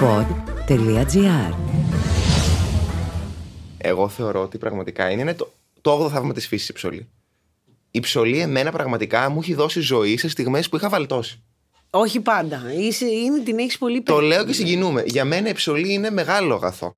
[0.00, 1.54] pod.gr
[3.78, 7.08] Εγώ θεωρώ ότι πραγματικά είναι το, το 8ο θαύμα της φύσης η ψωλή.
[7.90, 11.42] Η ψωλή εμένα πραγματικά μου έχει δώσει ζωή σε στιγμές που είχα βαλτώσει.
[11.90, 12.62] Όχι πάντα.
[12.78, 14.34] Είσαι, είναι, την έχεις πολύ Το περίπου.
[14.34, 15.02] λέω και συγκινούμε.
[15.06, 16.94] Για μένα η ψωλή είναι μεγάλο αγαθό.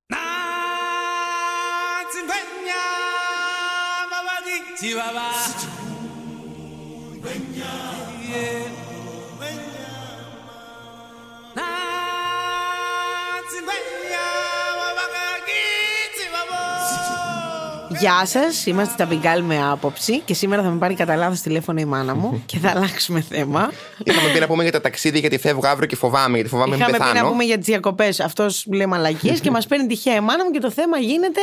[18.00, 21.80] Γεια σας, είμαστε τα Μπιγκάλ με άποψη και σήμερα θα με πάρει κατά λάθος τηλέφωνο
[21.80, 23.70] η μάνα μου και θα αλλάξουμε θέμα.
[24.04, 26.34] Είχαμε πει να πούμε για τα ταξίδια γιατί φεύγω αύριο και φοβάμαι.
[26.34, 27.30] Γιατί φοβάμαι να μην Είχαμε πει να πεθάνω.
[27.30, 28.20] πούμε για τις διακοπές.
[28.20, 31.40] Αυτός λέει μαλακίες και μας παίρνει τυχαία η μάνα μου και το θέμα γίνεται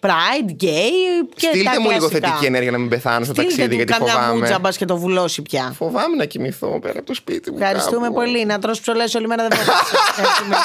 [0.00, 2.26] Pride, gay και τα Στείλτε μου λίγο κλασικά.
[2.28, 4.34] θετική ενέργεια να μην πεθάνω στο Στείλτε ταξίδι του γιατί καμιά φοβάμαι.
[4.38, 5.74] μούτσα μπας και το βουλώσει πια.
[5.78, 7.56] Φοβάμαι να κοιμηθώ πέρα από το σπίτι μου.
[7.60, 8.14] Ευχαριστούμε κάπου.
[8.14, 8.44] πολύ.
[8.46, 9.96] Να τρως ψωλές όλη μέρα δεν φοβάσαι.
[10.10, 10.56] Ευχαριστούμε.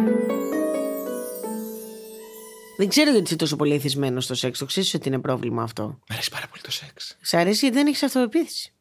[2.81, 2.95] Γεια σας.
[2.95, 4.59] Δεν ξέρω γιατί είσαι τόσο πολύ εθισμένος στο σεξ.
[4.59, 5.83] Το ξέρεις ότι είναι πρόβλημα αυτό.
[5.83, 7.17] Μ' αρέσει πάρα πολύ το σεξ.
[7.21, 8.73] Σ' αρέσει γιατί δεν έχεις αυτοπεποίθηση.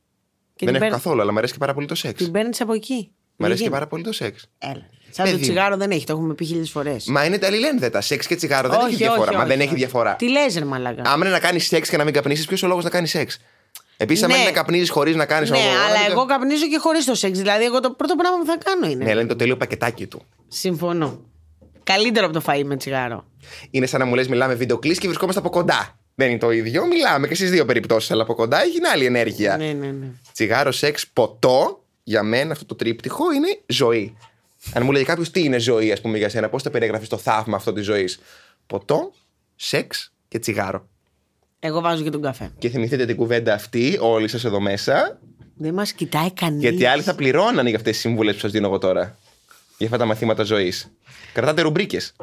[0.57, 2.23] Και Δεν την έχω παίρνει- καθόλου, αλλά μου αρέσει και πάρα πολύ το σεξ.
[2.23, 3.11] Την παίρνεις από εκεί.
[3.37, 4.49] Μ' αρέσει και Δεν πάρα πολύ το σεξ.
[4.61, 4.79] γίνεται.
[4.79, 4.89] Έλα.
[5.11, 5.43] Σαν το Παιδί.
[5.43, 7.05] τσιγάρο δεν έχει, το έχουμε πει χίλιες φορές.
[7.07, 8.01] Μα είναι τα αλληλένδετα.
[8.01, 9.37] Σεξ και τσιγάρο δεν έχει διαφορά.
[9.37, 10.17] Μα δεν έχει διαφορά.
[10.17, 11.03] Τι λες, ρε Μαλάκα.
[11.07, 13.39] Άμα είναι να κάνεις σεξ και να μην καπνίσεις, ποιος ο λόγος να κάνεις σεξ;
[13.97, 14.41] Επίσης, άμα Ναι.
[14.41, 17.39] είναι να καπνίζεις χωρίς να κάνεις Ναι, αλλά εγώ καπνίζω και χωρίς το σεξ.
[17.39, 19.05] Δηλαδή, εγώ το πρώτο πράγμα που θα κάνω είναι.
[19.05, 20.23] Ναι, αλλά είναι το τέλειο πακετάκι του.
[20.49, 21.21] Συμφωνώ.
[21.85, 23.25] Καλύτερο από το φαΐ με τσιγάρο.
[23.71, 25.99] Είναι σαν να μου λες: Μιλάμε βίντεο κλείσει και βρισκόμαστε από κοντά.
[26.15, 26.87] Δεν είναι το ίδιο.
[26.87, 29.57] Μιλάμε και στις δύο περιπτώσεις, αλλά από κοντά έχει άλλη ενέργεια.
[29.57, 30.07] Ναι, ναι, ναι.
[30.33, 31.85] Τσιγάρο, σεξ, ποτό.
[32.03, 34.17] Για μένα αυτό το τρίπτυχο είναι ζωή.
[34.75, 37.17] Αν μου λέει κάποιος τι είναι ζωή, ας πούμε, για σένα, πώς θα περιγραφεί το
[37.17, 38.21] θαύμα αυτό της ζωής;
[38.67, 39.13] Ποτό,
[39.57, 40.89] σεξ και τσιγάρο.
[41.59, 42.51] Εγώ βάζω και τον καφέ.
[42.59, 45.19] Και θυμηθείτε την κουβέντα αυτή, όλοι σας εδώ μέσα,
[45.57, 46.63] Δεν μας κοιτάει κανείς.
[46.63, 49.19] γιατί άλλοι θα πληρώνανε για αυτές τις συμβουλές που σας δίνω εγώ τώρα.
[49.77, 50.91] Για αυτά τα μαθήματα ζωής.
[51.33, 52.15] Κρατάτε ρουμπρίκες.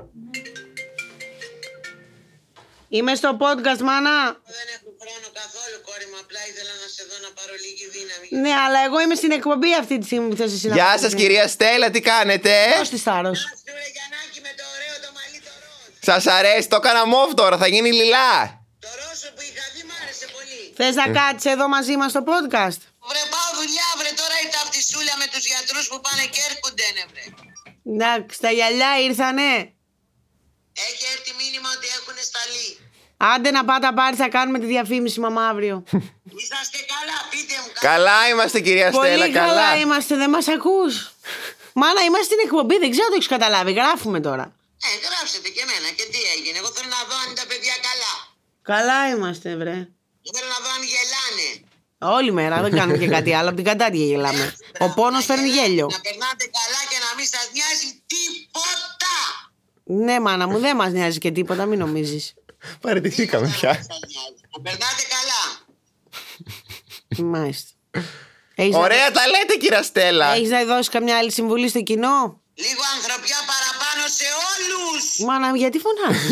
[2.96, 4.18] Είμαι στο podcast, μάνα.
[4.58, 6.18] Δεν έχω χρόνο καθόλου, κόρη μου.
[6.24, 8.26] Απλά ήθελα να σε δω να πάρω λίγη δύναμη.
[8.44, 11.00] Ναι, αλλά εγώ είμαι στην εκπομπή αυτή τη στιγμή που θες εσύ να Γεια πας.
[11.04, 12.52] σας, κυρία Στέλλα, τι κάνετε.
[12.78, 13.40] Πώς της θάρρος.
[13.40, 13.50] Σου
[13.80, 16.06] ρε Γιαννάκη με το ωραίο το μαλλί το ροζ.
[16.10, 18.32] Σας αρέσει, το έκανα μόβ τώρα, θα γίνει λιλά.
[18.86, 20.62] Το ροζ που είχα δει μ' άρεσε πολύ.
[20.80, 25.14] Θες να κάτσεις εδώ μαζί μας στο podcast; Βρε πάω δουλειά, βρε τώρα η ταυτισούλα
[25.22, 27.26] με τους γιατρούς που πάνε και έρχονται, ναι βρε.
[27.92, 29.50] Εντάξει, τα γυαλιά ήρθανε.
[30.90, 31.88] Έχει έρθει μήνυμα ότι
[32.48, 32.78] έχουν σταλεί.
[33.36, 35.84] Άντε να πάτε πάρει, θα κάνουμε τη διαφήμιση μαμά αύριο.
[36.42, 37.70] Είσαστε καλά, πείτε μου.
[37.90, 39.78] Καλά είμαστε, κυρία Στέλλα, Πολύ καλά καλά.
[39.82, 40.94] είμαστε, δεν μας ακούς.
[41.82, 43.72] Μάνα, είμαστε στην εκπομπή, δεν ξέρω αν το έχεις καταλάβει.
[43.82, 44.46] Γράφουμε τώρα.
[44.88, 46.58] Ε, γράψετε και εμένα και τι έγινε.
[46.62, 48.14] Εγώ θέλω να δω αν είναι τα παιδιά καλά.
[48.72, 49.78] Καλά είμαστε, βρε.
[50.36, 51.50] Θέλω να δω αν γελάνε.
[52.18, 53.48] Όλη μέρα δεν κάνουμε και κάτι άλλο.
[53.52, 54.46] Από την κατάρτια γελάμε.
[54.86, 55.88] Ο πόνος φέρνει γέλιο.
[55.96, 58.97] Να περνάτε καλά και να μην σας νοιάζει τίποτα.
[59.88, 62.34] Ναι, μάνα μου, δεν μας νοιάζει και τίποτα, μην νομίζεις.
[62.82, 63.74] Παραιτηθήκαμε πια.
[63.74, 64.42] Σας νοιάζει.
[64.56, 65.44] Να περνάτε καλά.
[67.32, 67.70] Μάλιστα.
[68.56, 70.28] Έχεις Ωραία τα λέτε, κυρία Στέλλα.
[70.28, 70.34] Να...
[70.34, 75.04] Έχεις να δώσεις καμιά άλλη συμβουλή στο κοινό; Λίγο ανθρωπιά παραπάνω σε όλους.
[75.28, 76.30] Μάνα, γιατί φωνάζεις.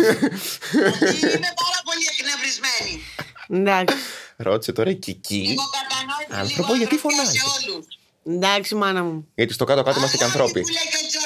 [1.35, 2.93] Είμαι πάρα πολύ εκνευρισμένη.
[3.49, 3.95] Εντάξει.
[4.35, 5.35] Ρώτησε τώρα η Κική.
[5.35, 7.85] Λίγο κατανόηση, Άνθρωπο, λίγο γιατί ανθρωπιά φωνάζεις; σε όλους.
[8.27, 9.27] Εντάξει, μάνα μου.
[9.35, 10.61] Γιατί στο κάτω-κάτω είμαστε και Αγάπη ανθρώποι.
[10.61, 11.24] Που λέει και ο Τζόρτζογλου, αγάπη.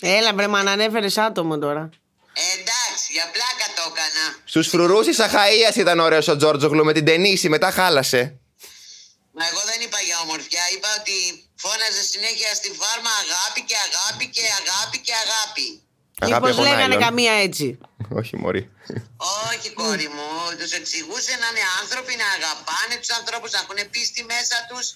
[0.00, 1.88] Έλα, βρε, μάνα, ανέφερε άτομο τώρα.
[2.32, 4.24] Ε, Εντάξει, για πλάκα το έκανα.
[4.44, 8.20] Στους φρουρούς της Αχαία ήταν ωραίος ο Τζόρτζογλου με την ταινίση, μετά χάλασε.
[9.36, 11.16] Μα εγώ δεν είπα για ομορφιά, είπα ότι
[11.64, 15.66] φώναζε συνέχεια στη φάρμα αγάπη και αγάπη και αγάπη και αγάπη.
[16.24, 17.04] Αγάπη Μήπως από λέγανε νάιλον.
[17.06, 17.66] καμία έτσι.
[18.20, 18.62] Όχι, Μωρή.
[19.48, 20.28] Όχι, κόρη μου.
[20.58, 24.86] Τους εξηγούσε να είναι άνθρωποι, να αγαπάνε τους ανθρώπους, να έχουν πίστη μέσα τους,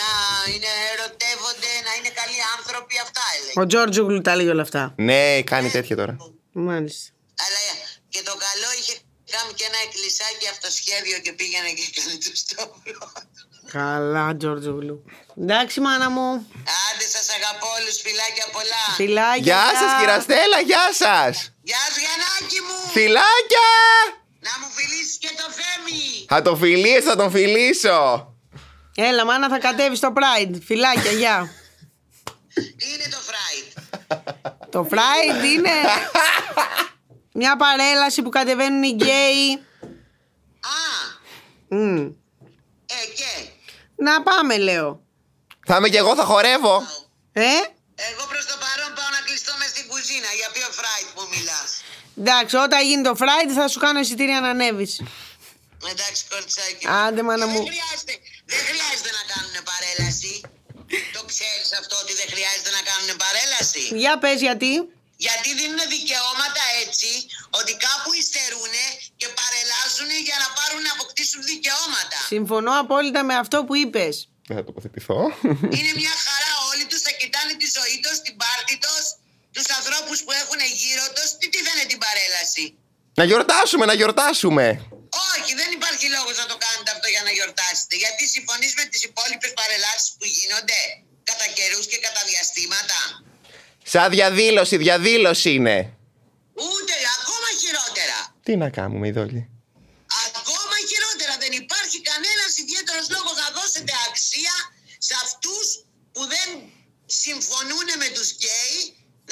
[0.00, 0.10] να
[0.52, 2.94] είναι ερωτεύονται, να είναι καλοί άνθρωποι.
[3.06, 3.56] Αυτά έλεγε.
[3.62, 4.82] Ο Τζόρτζο τα λέει όλα αυτά.
[5.08, 5.22] Ναι,
[5.52, 6.14] κάνει τέτοια τώρα.
[6.68, 7.06] Μάλιστα.
[7.44, 7.60] Αλλά
[8.12, 8.94] και το καλό είχε
[9.34, 13.00] κάνει και ένα εκκλησάκι αυτοσχέδιο και πήγαινε και έκανε του στόβιο.
[13.76, 14.72] Καλά, Τζόρτζο
[15.42, 16.28] Εντάξει, μάνα μου.
[16.86, 18.84] Άντε, σας αγαπώ όλους, φιλάκια πολλά.
[19.00, 19.42] Φιλάκια.
[19.48, 21.34] Γεια σας, κυρία Στέλλα, γεια σας.
[21.70, 22.78] Γεια σου, Γιαννάκη μου.
[22.96, 23.70] Φιλάκια!
[24.46, 26.24] Να μου φιλήσεις και το Θέμη.
[26.28, 28.00] Θα τον φιλήσω, θα τον φιλήσω.
[29.00, 30.58] Έλα, μάνα, θα κατέβεις στο Pride.
[30.64, 31.50] Φιλάκια, γεια.
[32.54, 33.68] Τι είναι το Pride.
[34.70, 35.70] Το Pride είναι
[37.32, 39.52] μια παρέλαση που κατεβαίνουν οι γκέι.
[40.78, 40.80] Α,
[41.68, 41.96] Μμ.
[42.86, 43.48] ε, και.
[43.96, 45.00] Να πάμε, λέω.
[45.66, 46.82] Θα είμαι κι εγώ, θα χορεύω.
[47.32, 47.42] Ε,
[48.10, 50.30] Εγώ προς το παρόν πάω να κλειστώ μες στην κουζίνα.
[50.38, 51.70] Για ποιο φράιτ που μιλάς;
[52.20, 55.02] εντάξει, όταν γίνει το Friday θα σου κάνω εισιτήρια να ανέβεις.
[55.90, 56.86] Εντάξει, κορτσάκι.
[57.06, 57.58] Άντε, μάνα μου.
[57.64, 58.14] Δεν χρειάζεται,
[61.82, 63.82] αυτό ότι δεν χρειάζεται να κάνουν παρέλαση.
[64.02, 64.72] Για πες γιατί.
[65.26, 67.10] Γιατί δίνουν δικαιώματα έτσι
[67.58, 68.74] ότι κάπου υστερούν
[69.20, 72.18] και παρελάζουν για να πάρουν να αποκτήσουν δικαιώματα.
[72.34, 74.14] Συμφωνώ απόλυτα με αυτό που είπες.
[74.48, 75.20] Δεν θα τοποθετηθώ.
[75.76, 79.04] Είναι μια χαρά όλοι τους θα κοιτάνε τη ζωή τους, την πάρτη τους,
[79.54, 81.28] τους ανθρώπους που έχουν γύρω τους.
[81.38, 82.64] Τι, τι δεν είναι την παρέλαση.
[83.20, 84.64] να γιορτάσουμε, να γιορτάσουμε.
[85.32, 87.94] Όχι, δεν υπάρχει λόγος να το κάνετε αυτό για να γιορτάσετε.
[88.04, 90.80] Γιατί συμφωνείς με τις υπόλοιπες παρελάσεις που γίνονται;
[91.30, 93.00] Κατά καιρούς και κατά διαστήματα.
[93.92, 95.78] Σαν διαδήλωση, διαδήλωση είναι.
[96.66, 98.18] Ούτε ακόμα χειρότερα.
[98.46, 99.42] Τι να κάνουμε, ειδόλοι.
[100.28, 101.34] Ακόμα χειρότερα.
[101.44, 104.56] Δεν υπάρχει κανένας ιδιαίτερος λόγος να δώσετε αξία
[105.06, 105.66] σε αυτούς
[106.14, 106.48] που δεν
[107.24, 108.76] συμφωνούν με τους γκέι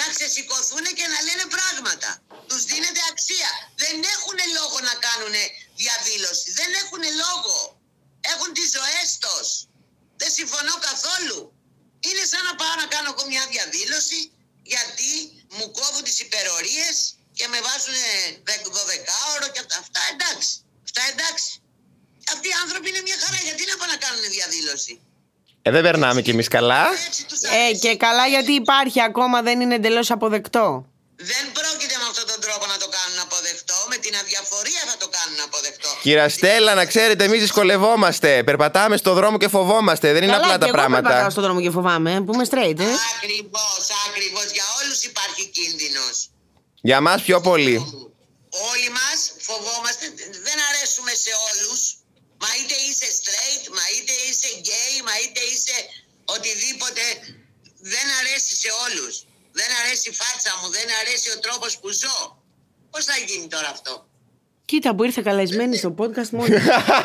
[0.00, 2.10] να ξεσηκωθούν και να λένε πράγματα.
[2.48, 3.50] Τους δίνετε αξία.
[3.82, 5.36] Δεν έχουν λόγο να κάνουν
[5.82, 6.48] διαδήλωση.
[6.60, 7.56] Δεν έχουν λόγο.
[8.32, 9.48] Έχουν τις ζωές τους.
[10.20, 11.38] Δεν συμφωνώ καθόλου.
[12.06, 14.18] Είναι σαν να πάω να κάνω εγώ μια διαδήλωση
[14.74, 15.10] γιατί
[15.56, 16.94] μου κόβουν τις υπερορίες
[17.38, 17.96] και με βάζουν
[18.48, 19.76] 12 ώρο και αυτά.
[19.84, 20.52] Αυτά εντάξει.
[20.86, 21.50] Αυτά εντάξει.
[22.34, 23.38] Αυτοί οι άνθρωποι είναι μια χαρά.
[23.48, 24.94] Γιατί να πάνε να κάνουν διαδήλωση;
[25.62, 26.82] Ε, δεν περνάμε κι εμείς καλά.
[27.06, 27.78] Έτσι τους Ε, αρέσει.
[27.78, 30.86] και καλά γιατί υπάρχει ακόμα, δεν είναι εντελώς αποδεκτό.
[31.16, 31.75] Δεν πρόκειται
[36.06, 38.30] Κύρα Στέλλα, να ξέρετε, εμείς δυσκολευόμαστε.
[38.48, 40.06] Περπατάμε στο δρόμο και φοβόμαστε.
[40.14, 41.30] Δεν είναι καλά, απλά και τα εγώ περπατάω πράγματα.
[41.34, 42.12] στον δρόμο και φοβάμαι.
[42.24, 42.90] Που είμαι straight, ε.
[43.14, 44.46] Ακριβώς, ακριβώς.
[44.56, 46.14] Για όλους υπάρχει κίνδυνος.
[46.88, 47.76] Για μας πιο πολύ.
[48.70, 49.18] Όλοι μας
[49.48, 50.04] φοβόμαστε,
[50.46, 51.80] δεν αρέσουμε σε όλους.
[52.42, 55.76] Μα είτε είσαι straight, μα είτε είσαι gay, μα είτε είσαι
[56.34, 57.04] οτιδήποτε.
[57.94, 59.14] Δεν αρέσει σε όλους.
[59.58, 62.18] Δεν αρέσει η φάτσα μου, δεν αρέσει ο τρόπος που ζω.
[62.92, 63.92] Πώς θα γίνει τώρα αυτό;
[64.70, 66.44] Κοίτα που ήρθε καλεσμένη στο podcast μου.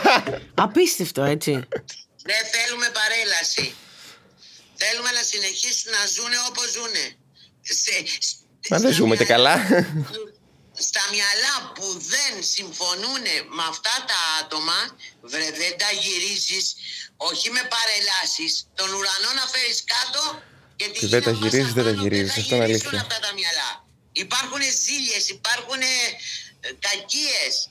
[0.66, 1.52] Απίστευτο, έτσι.
[2.30, 3.66] Δεν θέλουμε παρέλαση.
[4.82, 7.06] Θέλουμε να συνεχίσουν να ζουνε όπως ζουνε.
[7.84, 7.96] Σε,
[8.70, 9.86] Μα δεν στα ζούμε και μυαλά- καλά.
[10.90, 13.24] Στα μυαλά που δεν συμφωνούν
[13.58, 14.80] με αυτά τα άτομα,
[15.32, 16.66] βρε δεν τα γυρίζεις,
[17.30, 20.22] όχι με παρελάσεις, τον ουρανό να φέρεις κάτω
[20.78, 22.02] και τη Και γη δεν τα να πας γυρίζεις, δεν τα απάνω.
[22.04, 22.34] γυρίζεις.
[22.34, 23.02] θα Αυτό είναι γυρίσουν αλήθεια.
[23.08, 23.70] αυτά τα μυαλά.
[24.26, 25.96] Υπάρχουν ζήλιες, υπάρχουν ε,
[26.80, 27.70] κακίες.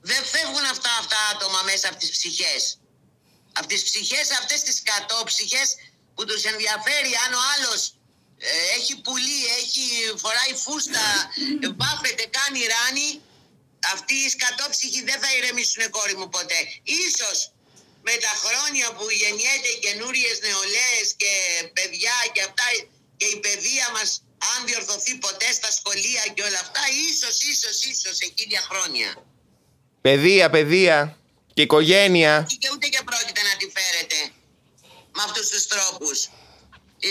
[0.00, 2.78] Δεν φεύγουν αυτά αυτά άτομα μέσα από τις ψυχές.
[3.52, 5.68] Από τις ψυχές αυτές τις κατόψυχες
[6.14, 7.94] που τους ενδιαφέρει αν ο άλλος
[8.38, 9.86] ε, έχει πουλί, έχει,
[10.22, 11.06] φοράει φούστα,
[11.62, 13.10] ε, βάφεται, κάνει ράνι,
[13.94, 16.60] αυτοί οι σκατόψυχοι δεν θα ηρεμήσουν κόρη μου ποτέ.
[16.82, 17.38] Ίσως
[18.06, 21.32] με τα χρόνια που γεννιέται οι καινούριες νεολαίες και
[21.76, 22.66] παιδιά και αυτά
[23.16, 24.10] και η παιδεία μας
[24.50, 29.08] αν διορθωθεί ποτέ στα σχολεία και όλα αυτά, ίσως, ίσως, ίσως εκείνια χρόνια.
[30.00, 31.16] Παιδεία, παιδεία.
[31.54, 32.34] Και οικογένεια.
[32.62, 34.18] και ούτε και πρόκειται να τη φέρετε
[35.16, 36.18] με αυτούς τους τρόπους.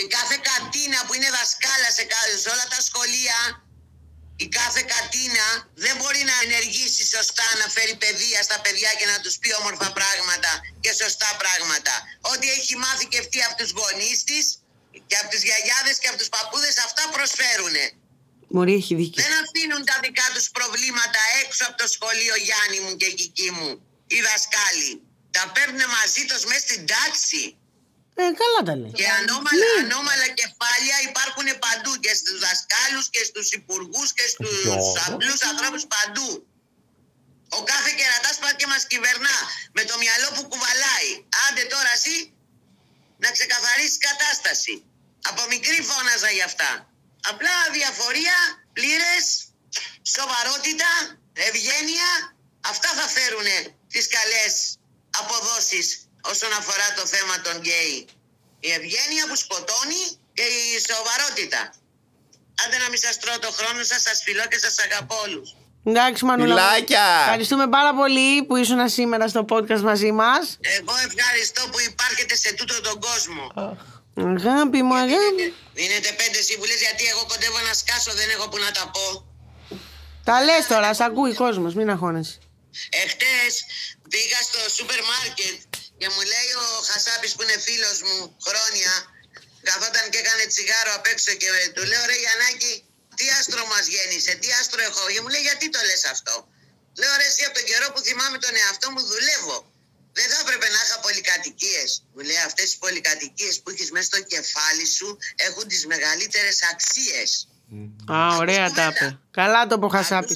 [0.16, 3.38] κάθε κατίνα που είναι δασκάλα σε, κα- σε όλα τα σχολεία,
[4.44, 5.46] η κάθε κατίνα
[5.84, 9.88] δεν μπορεί να ενεργήσει σωστά, να φέρει παιδεία στα παιδιά και να τους πει όμορφα
[9.98, 10.50] πράγματα
[10.84, 11.94] και σωστά πράγματα.
[12.32, 14.44] Ό,τι έχει μάθει και αυτή από τους γονείς της
[15.08, 17.84] και από τους γιαγιάδες και από τους παππούδες, αυτά προσφέρουνε.
[18.54, 19.18] Μωρή έχει δίκιο.
[19.24, 23.70] Δεν αφήνουν τα δικά τους προβλήματα έξω από το σχολείο Γιάννη μου και Κική μου.
[24.12, 24.92] Οι δασκάλοι.
[25.36, 27.42] Τα παίρνουν μαζί τους μέσα στην τάξη.
[28.20, 28.92] Ε, καλά τα λέει.
[29.00, 31.92] Και ανώμαλα, ανώμαλα κεφάλια υπάρχουν παντού.
[32.04, 36.30] Και στους δασκάλους και στους υπουργούς και στους Ποιο; απλούς ανθρώπους παντού.
[37.58, 39.36] Ο κάθε κερατάς πάει και μας κυβερνά
[39.76, 41.10] με το μυαλό που κουβαλάει.
[41.44, 42.16] Άντε τώρα εσύ
[43.22, 44.74] να ξεκαθαρίσεις κατάσταση.
[45.30, 46.70] Από μικρή φώναζα γι' αυτά.
[47.30, 48.36] Απλά διαφορία,
[48.72, 49.24] πλήρες,
[50.16, 50.90] σοβαρότητα,
[51.48, 52.10] ευγένεια.
[52.72, 53.48] Αυτά θα φέρουν
[53.92, 54.52] τις καλές
[55.20, 55.86] αποδόσεις
[56.32, 58.08] όσον αφορά το θέμα των γκέι.
[58.60, 60.02] Η ευγένεια που σκοτώνει
[60.34, 61.74] και η σοβαρότητα.
[62.64, 65.48] Άντε να μην σας τρώω το χρόνο σας, σας φιλώ και σας αγαπώ όλους.
[65.84, 66.54] Εντάξει, Μανούλα.
[66.54, 66.60] μου.
[66.60, 67.06] Φιλάκια.
[67.20, 70.42] Ευχαριστούμε πάρα πολύ που ήσουν σήμερα στο podcast μαζί μας.
[70.60, 73.42] Εγώ ευχαριστώ που υπάρχετε σε τούτο τον κόσμο.
[74.34, 75.44] Αγάπη μου, αγάπη.
[75.78, 79.06] Δίνετε πέντε συμβουλές γιατί εγώ κοντεύω να σκάσω, δεν έχω που να τα πω.
[80.28, 82.36] Τα λες τώρα, σ' ακούει κόσμος, μην αγχώνεσαι.
[83.02, 83.52] Εχθές
[84.12, 85.58] πήγα στο σούπερ μάρκετ
[86.00, 88.92] και μου λέει ο Χασάπης που είναι φίλος μου χρόνια
[89.68, 92.72] καθόταν και έκανε τσιγάρο απ' έξω και του λέω ρε Γιαννάκη
[93.18, 96.34] τι άστρο μας γέννησε, τι άστρο έχω και μου λέει γιατί το λες αυτό;
[97.00, 99.56] Λέω ρε εσύ από τον καιρό που θυμάμαι τον εαυτό μου δουλεύω.
[100.18, 101.90] Δεν θα έπρεπε να είχα πολυκατοικίες.
[102.12, 105.08] Μου λέει αυτές οι πολυκατοικίες που έχεις μέσα στο κεφάλι σου
[105.48, 107.30] έχουν τις μεγαλύτερες αξίες.
[108.12, 109.18] Α, ωραία τα είπε.
[109.30, 110.34] Καλά το είπε ο Χασάπη.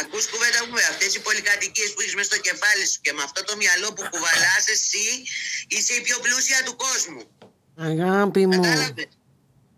[0.00, 3.44] Ακούς κουβέντα μου, αυτές οι πολυκατοικίες που έχεις μέσα στο κεφάλι σου και με αυτό
[3.44, 5.06] το μυαλό που κουβαλάς εσύ
[5.66, 7.22] είσαι η πιο πλούσια του κόσμου.
[7.76, 8.60] Αγάπη μου.
[8.60, 9.08] Κατάλαβες;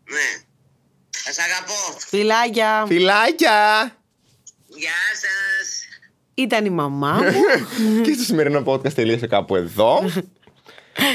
[0.05, 0.31] Ναι.
[1.31, 1.99] Σας αγαπώ.
[1.99, 2.85] Φιλάκια.
[2.87, 3.91] Φιλάκια!
[4.67, 5.85] Γεια σας.
[6.35, 7.33] Ήταν η μαμά μου.
[8.05, 10.11] και στο σημερινό podcast τελείωσε κάπου εδώ.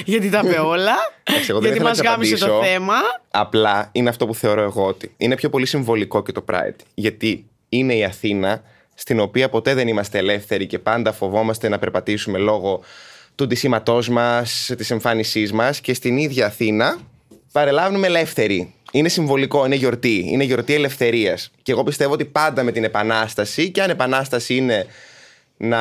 [0.06, 0.96] γιατί τα είπε όλα.
[1.24, 2.72] Εντάξει, εγώ δεν γιατί ήθελα μας να γάμισε το απαντήσω.
[2.72, 2.96] θέμα.
[3.32, 6.76] Απλά είναι αυτό που θεωρώ εγώ ότι είναι πιο πολύ συμβολικό και το Pride.
[6.94, 8.62] Γιατί είναι η Αθήνα
[8.94, 12.82] στην οποία ποτέ δεν είμαστε ελεύθεροι και πάντα φοβόμαστε να περπατήσουμε λόγω
[13.36, 16.98] του ντυσίματός μας, της εμφάνισής μας και στην ίδια Αθήνα
[17.52, 18.74] παρελάβουμε ελεύθεροι.
[18.96, 20.26] Είναι συμβολικό, είναι γιορτή.
[20.28, 21.52] Είναι γιορτή ελευθερίας.
[21.62, 24.86] Και εγώ πιστεύω ότι πάντα με την Επανάσταση, και αν Επανάσταση είναι
[25.58, 25.80] να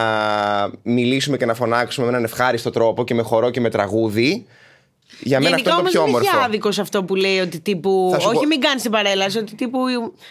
[0.83, 4.47] μιλήσουμε και να φωνάξουμε με έναν ευχάριστο τρόπο και με χορό και με τραγούδι.
[5.21, 6.47] Για μένα αυτό Γενικά είναι το όμως πιο δεν έχει όμορφο.
[6.47, 8.09] άδικος σε αυτό που λέει ότι τύπου.
[8.13, 9.39] Θα σου Όχι, πω- μην κάνεις την παρέλαση.
[9.39, 9.79] Ότι τύπου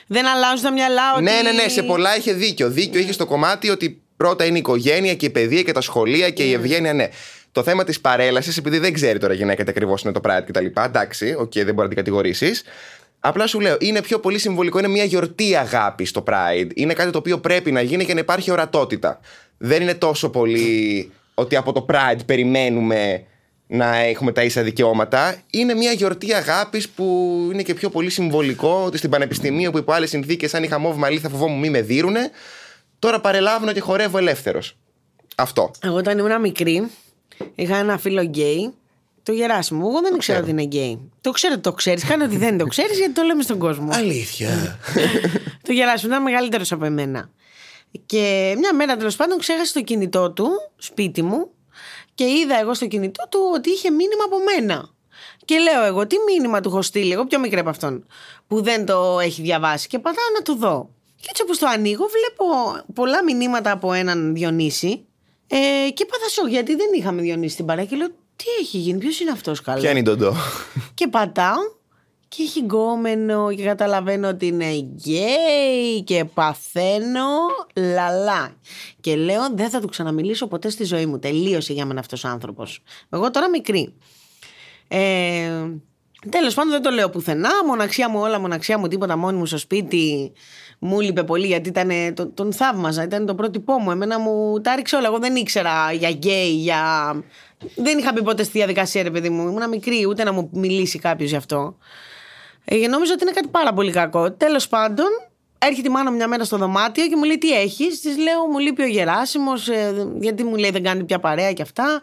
[0.08, 1.14] δεν αλλάζουν τα μυαλά.
[1.14, 1.24] Ότι...
[1.24, 2.70] Ναι, ναι, ναι, σε πολλά είχε δίκιο.
[2.70, 6.30] Δίκιο είχε στο κομμάτι ότι πρώτα είναι η οικογένεια και η παιδεία και τα σχολεία
[6.30, 7.10] και η ευγένεια, ναι.
[7.52, 10.44] Το θέμα της παρέλασης, επειδή δεν ξέρει τώρα η γυναίκα τι ακριβώς είναι το Pride
[10.46, 10.66] κτλ.
[10.86, 12.64] Εντάξει, οκ, δεν μπορεί να την κατηγορήσεις.
[13.20, 14.80] Απλά σου λέω, είναι πιο πολύ συμβολικό.
[14.80, 16.70] Είναι μια γιορτή αγάπης στο Pride.
[16.74, 19.20] Είναι κάτι το οποίο πρέπει να γίνει και να υπάρχει ορατότητα.
[19.58, 23.24] Δεν είναι τόσο πολύ ότι από το Pride περιμένουμε
[23.68, 25.36] να έχουμε τα ίσα δικαιώματα.
[25.50, 27.06] Είναι μια γιορτή αγάπης που
[27.54, 30.98] είναι και πιο πολύ συμβολικό ότι στην Πανεπιστημίου που υπό άλλες συνθήκες, αν είχα μόβ
[30.98, 32.32] μαλλί, θα φοβόμουν μη με δείρουνε.
[33.00, 34.78] Τώρα παρελαύνω και χορεύω ελεύθερος.
[35.36, 35.72] Αυτό.
[35.84, 36.90] Εγώ όταν ήμουν μικρή,
[37.56, 38.74] είχα ένα φίλο γκέι,
[39.24, 39.86] το Γεράσιμο.
[39.90, 41.12] Εγώ δεν ήξερα ότι είναι γκέι.
[41.22, 42.06] Το ξέρω ότι το ξέρεις.
[42.06, 43.90] Κάνω ότι δεν το ξέρεις γιατί το λέμε στον κόσμο.
[43.92, 44.80] Αλήθεια.
[45.66, 47.30] το Γεράσιμο ήταν μεγαλύτερος από εμένα.
[48.06, 51.50] Και μια μέρα τέλος πάντων ξέχασε το κινητό του σπίτι μου
[52.14, 54.90] και είδα εγώ στο κινητό του ότι είχε μήνυμα από μένα.
[55.46, 58.06] Και λέω εγώ, τι μήνυμα του έχω στείλει, εγώ πιο μικρή από αυτόν,
[58.48, 59.88] που δεν το έχει διαβάσει.
[59.88, 60.90] Και πατάω να το δω.
[61.16, 62.46] Και έτσι όπως το ανοίγω, βλέπω
[62.94, 65.06] πολλά μηνύματα από έναν Διονύση.
[65.54, 67.86] Ε, και πάθα σοκ, γιατί δεν είχαμε Διονύση στην παρέα.
[67.86, 70.34] Και λέω, τι έχει γίνει, ποιος είναι αυτός καλά; Ποια είναι η Ντοντό;
[70.94, 71.58] Και πατάω
[72.28, 77.30] και έχει γκόμενο και καταλαβαίνω ότι είναι γκέι και παθαίνω
[77.76, 78.56] λαλά.
[79.02, 81.20] Και λέω δεν θα του ξαναμιλήσω ποτέ στη ζωή μου.
[81.20, 82.84] Τελείωσε για μένα αυτός ο άνθρωπος.
[83.10, 83.94] Εγώ τώρα μικρή.
[86.26, 87.50] Ε, Τέλος πάντων δεν το λέω πουθενά.
[87.66, 90.32] Μοναξιά μου όλα, μοναξιά μου τίποτα μόνη μου στο σπίτι.
[90.80, 93.04] Μου λείπε πολύ γιατί ήταν, τον, τον θαύμαζα.
[93.04, 93.92] Ήταν το πρότυπό μου.
[93.92, 95.08] Εμένα μου τα έριξε όλα.
[95.08, 97.14] Εγώ δεν ήξερα για γκέι, για.
[97.76, 99.48] Δεν είχα μπει ποτέ στη διαδικασία, ρε παιδί μου.
[99.48, 101.78] Ήμουν μικρή, ούτε να μου μιλήσει κάποιος γι' αυτό.
[102.66, 104.32] Ε, νόμιζα ότι είναι κάτι πάρα πολύ κακό.
[104.32, 105.08] Τέλος πάντων,
[105.58, 108.46] έρχεται η μάνα μου μια μέρα στο δωμάτιο και μου λέει: Τι έχεις; Της λέω:
[108.52, 109.70] Μου λείπει ο Γεράσιμος,
[110.20, 112.02] γιατί μου λέει δεν κάνει πια παρέα και αυτά.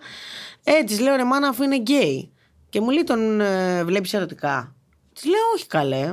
[0.65, 2.33] Ε, της λέω: Ρε μάνα, αφού είναι γκέι.
[2.69, 4.75] Και μου λέει: Τον ε, βλέπεις ερωτικά;
[5.15, 6.07] Της λέω: Όχι καλέ.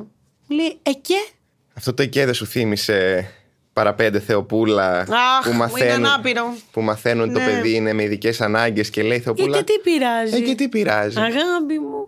[0.48, 1.28] Μου λέει: Ε, και;
[1.74, 3.30] Αυτό το εκεί δεν σου θύμισε
[3.74, 5.08] παραπέντε Θεοπούλα Αχ,
[5.44, 6.56] που μου μαθαίνουν, ήταν άπειρο.
[6.72, 7.46] που μαθαίνουν το Ναι.
[7.46, 9.58] παιδί είναι με ειδικές ανάγκες και λέει Ε, Θεοπούλα.
[9.58, 10.36] και τι πειράζει.
[10.36, 11.18] Ε, και τι πειράζει.
[11.20, 12.04] Αγάπη μου.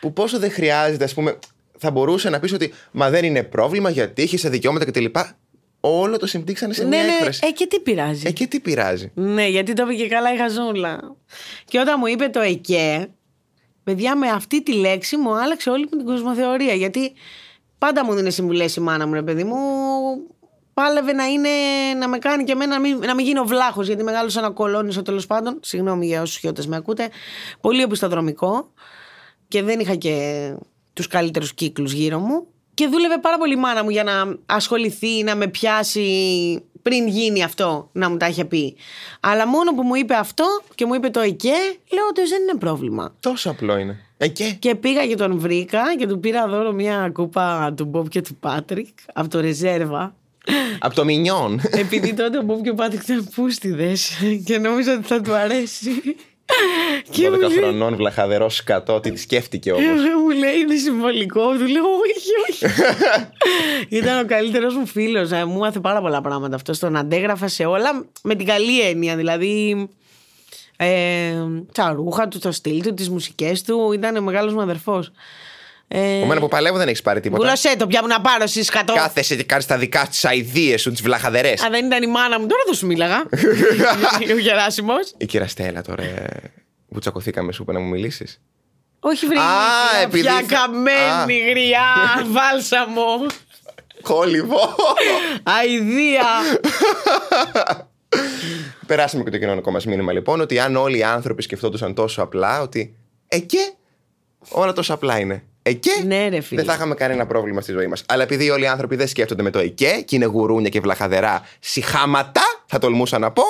[0.00, 1.38] Που πόσο δεν χρειάζεται, ας πούμε,
[1.78, 5.04] θα μπορούσε να πεις ότι Μα δεν είναι πρόβλημα γιατί έχει δικαιώματα κτλ.
[5.80, 7.40] Όλο το συμπτύξανε σε ναι, μια ναι, έκφραση.
[7.46, 8.26] ε, και τι πειράζει.
[8.26, 9.10] Ε, και τι πειράζει.
[9.14, 11.16] Ναι, γιατί το είπε και καλά η Χαζούλα.
[11.64, 13.08] Και όταν μου είπε το ΕΚΕ,
[13.84, 16.74] παιδιά με αυτή τη λέξη μου άλλαξε όλη μου την κοσμοθεωρία.
[16.74, 17.12] Γιατί
[17.78, 19.56] πάντα μου δίνει συμβουλές η μάνα μου, ρε παιδί μου.
[20.74, 21.48] Πάλευε να, είναι,
[21.98, 25.02] να με κάνει και εμένα να μην, να μην γίνω βλάχος, γιατί μεγάλωσα ένα κολόνισο
[25.02, 25.58] τέλος πάντων.
[25.62, 27.08] Συγγνώμη για όσους χιώτες με ακούτε.
[27.60, 28.72] Πολύ οπισθοδρομικό.
[29.48, 30.54] Και δεν είχα και
[30.92, 32.46] τους καλύτερους κύκλους γύρω μου.
[32.74, 37.42] Και δούλευε πάρα πολύ η μάνα μου για να ασχοληθεί, να με πιάσει πριν γίνει
[37.42, 38.76] αυτό, να μου τα είχε πει.
[39.20, 40.44] Αλλά μόνο που μου είπε αυτό
[40.74, 41.58] και μου είπε το ΕΚΕ,
[41.92, 43.14] λέω ότι δεν είναι πρόβλημα.
[43.20, 44.00] Τόσο απλό είναι.
[44.16, 44.56] Ε, και.
[44.58, 48.34] Και πήγα και τον βρήκα και του πήρα δώρο μια κούπα του Μπομπ και του
[48.34, 50.14] Πάτρικ από το ρεζέρβα.
[50.78, 51.60] Από το μινιόν.
[51.70, 54.10] Επειδή τότε ο Μπομπ και ο Πάτρικ ήταν πούστιδες
[54.44, 55.90] και νόμιζα ότι θα του αρέσει.
[57.10, 59.84] Και μου 12 λέει, χρονών βλαχαδερός σκατό, τι τη σκέφτηκε όμως.
[59.84, 61.40] Ε, μου λέει είναι συμβολικό.
[61.40, 62.74] Του λέω όχι, όχι.
[63.98, 65.30] Ήταν ο καλύτερος μου φίλος.
[65.30, 66.78] Μου 'μαθε πάρα πολλά πράγματα αυτό.
[66.78, 69.16] Τον αντέγραφα σε όλα με την καλή έννοια.
[69.16, 69.88] Δηλαδή.
[70.76, 71.34] Ε,
[71.72, 73.92] τα ρούχα του, το στυλ του, τις μουσικές του.
[73.92, 75.12] Ήταν μεγάλος μου αδερφός.
[75.92, 77.42] Ε, Εμένα που παλεύω δεν έχεις πάρει τίποτα.
[77.42, 78.92] Βούλωσέ το πια μου να πάρω εσύ σκατό.
[78.94, 81.62] Κάθεσαι και κάνεις τα δικά της αειδίε σου, τις βλαχαδερές.
[81.62, 83.22] Αν δεν ήταν η μάνα μου, τώρα δεν σου μίλαγα.
[84.34, 85.14] ο Γεράσιμος.
[85.16, 86.02] Η κυρία Στέλλα τώρα.
[86.02, 86.26] ε,
[86.88, 88.40] Που τσακωθήκαμε, σου είπε να μου μιλήσεις.
[89.00, 89.40] Όχι βρήκε.
[89.40, 91.48] Α, επειδή Πια θα- καμένη, Α.
[91.50, 91.86] γριά,
[92.36, 93.26] βάλσαμο.
[94.02, 94.74] Κόλυβο.
[95.42, 96.24] Αηδία.
[98.86, 102.60] Περάσαμε και το κοινωνικό μας μήνυμα λοιπόν ότι αν όλοι οι άνθρωποι σκεφτόντουσαν τόσο απλά
[102.60, 102.94] ότι.
[103.28, 103.72] Ε, και
[104.48, 105.42] όλα τόσο απλά είναι.
[105.62, 106.60] Ε, και Ναι, ρε φίλε.
[106.60, 108.02] δεν θα είχαμε κανένα πρόβλημα στη ζωή μας.
[108.08, 111.42] Αλλά επειδή όλοι οι άνθρωποι δεν σκέφτονται με το ΕΚΕ και είναι γουρούνια και βλαχαδερά
[111.60, 113.42] συχάματα, θα τολμούσα να πω,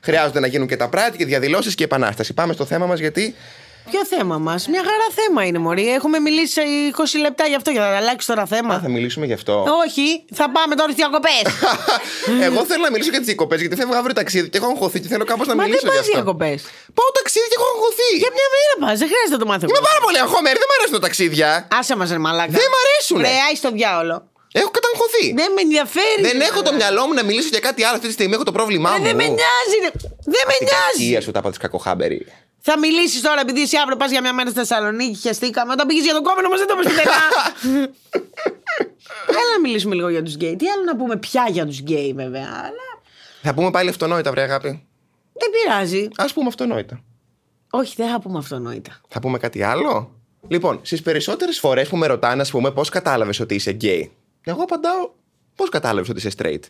[0.00, 2.34] χρειάζονται να γίνουν και τα πράτη και διαδηλώσεις και επανάσταση.
[2.34, 3.34] Πάμε στο θέμα μας γιατί
[3.90, 5.86] Ποιο θέμα μας; Μια χαρά θέμα είναι, Μωρή.
[5.98, 6.60] Έχουμε μιλήσει
[6.96, 8.72] 20 λεπτά γι' αυτό για να αλλάξει τώρα Α, θέμα.
[8.86, 9.54] θα μιλήσουμε γι' αυτό.
[9.84, 10.06] Όχι,
[10.38, 11.42] θα πάμε τώρα στις διακοπές.
[12.46, 15.08] Εγώ θέλω να μιλήσω για τις διακοπές γιατί φεύγω αύριο ταξίδι και έχω αγχωθεί και
[15.12, 16.12] θέλω κάπως να Μα δεν μιλήσω πας γι' αυτό.
[16.18, 16.58] διακοπές.
[16.96, 18.08] Πάω ταξίδι και έχω αγχωθεί.
[18.22, 19.64] Για μια μέρα πας, δεν χρειάζεται να το μάθω.
[19.70, 21.48] Είμαι πάρα πολύ αγχωμένη, δεν μου αρέσουν τα ταξίδια.
[21.80, 22.52] Άσε μας, ρε μαλάκα.
[22.60, 23.22] Δεν μ' αρέσουνε.
[23.28, 24.16] Ρε, άι στο διάολο.
[24.60, 25.24] Έχω καταγχωθεί.
[25.40, 26.20] Δεν με ενδιαφέρει.
[26.28, 26.44] Δεν ρε.
[26.50, 28.34] έχω το μυαλό μου να μιλήσω για κάτι άλλο αυτή τη στιγμή.
[28.38, 29.04] Έχω το πρόβλημά Ρε, μου.
[29.08, 29.76] Δεν με νοιάζει.
[29.84, 29.90] ρε.
[30.34, 30.98] Δεν με Την νοιάζει.
[31.04, 32.18] κακία σου τα είπα της κακοχάμπερη.
[32.64, 35.18] Θα μιλήσεις τώρα επειδή εσύ αύριο πας για μια μέρα στη Θεσσαλονίκη.
[35.20, 35.72] Χαιστήκαμε.
[35.72, 37.20] Όταν πήγες για τον κόμενο μας δεν το είπες πουθενά.
[39.38, 40.56] Έλα να μιλήσουμε λίγο για τους γκέι.
[40.56, 42.46] Τι άλλο να πούμε πια για τους γκέι, βέβαια.
[42.46, 43.02] Αλλά
[43.42, 44.86] Θα πούμε πάλι αυτονόητα, βρε αγάπη.
[45.32, 46.08] δεν πειράζει.
[46.16, 47.00] Ας πούμε αυτονόητα.
[47.70, 49.00] Όχι, δεν θα πούμε αυτονόητα.
[49.08, 50.10] Θα πούμε κάτι άλλο;
[50.48, 54.12] Λοιπόν, στις περισσότερες φορές που με ρωτάνε, ας πούμε, πώς κατάλαβες ότι είσαι γκέι.
[54.44, 55.10] Εγώ απαντάω,
[55.56, 56.60] πώς κατάλαβες ότι είσαι straight.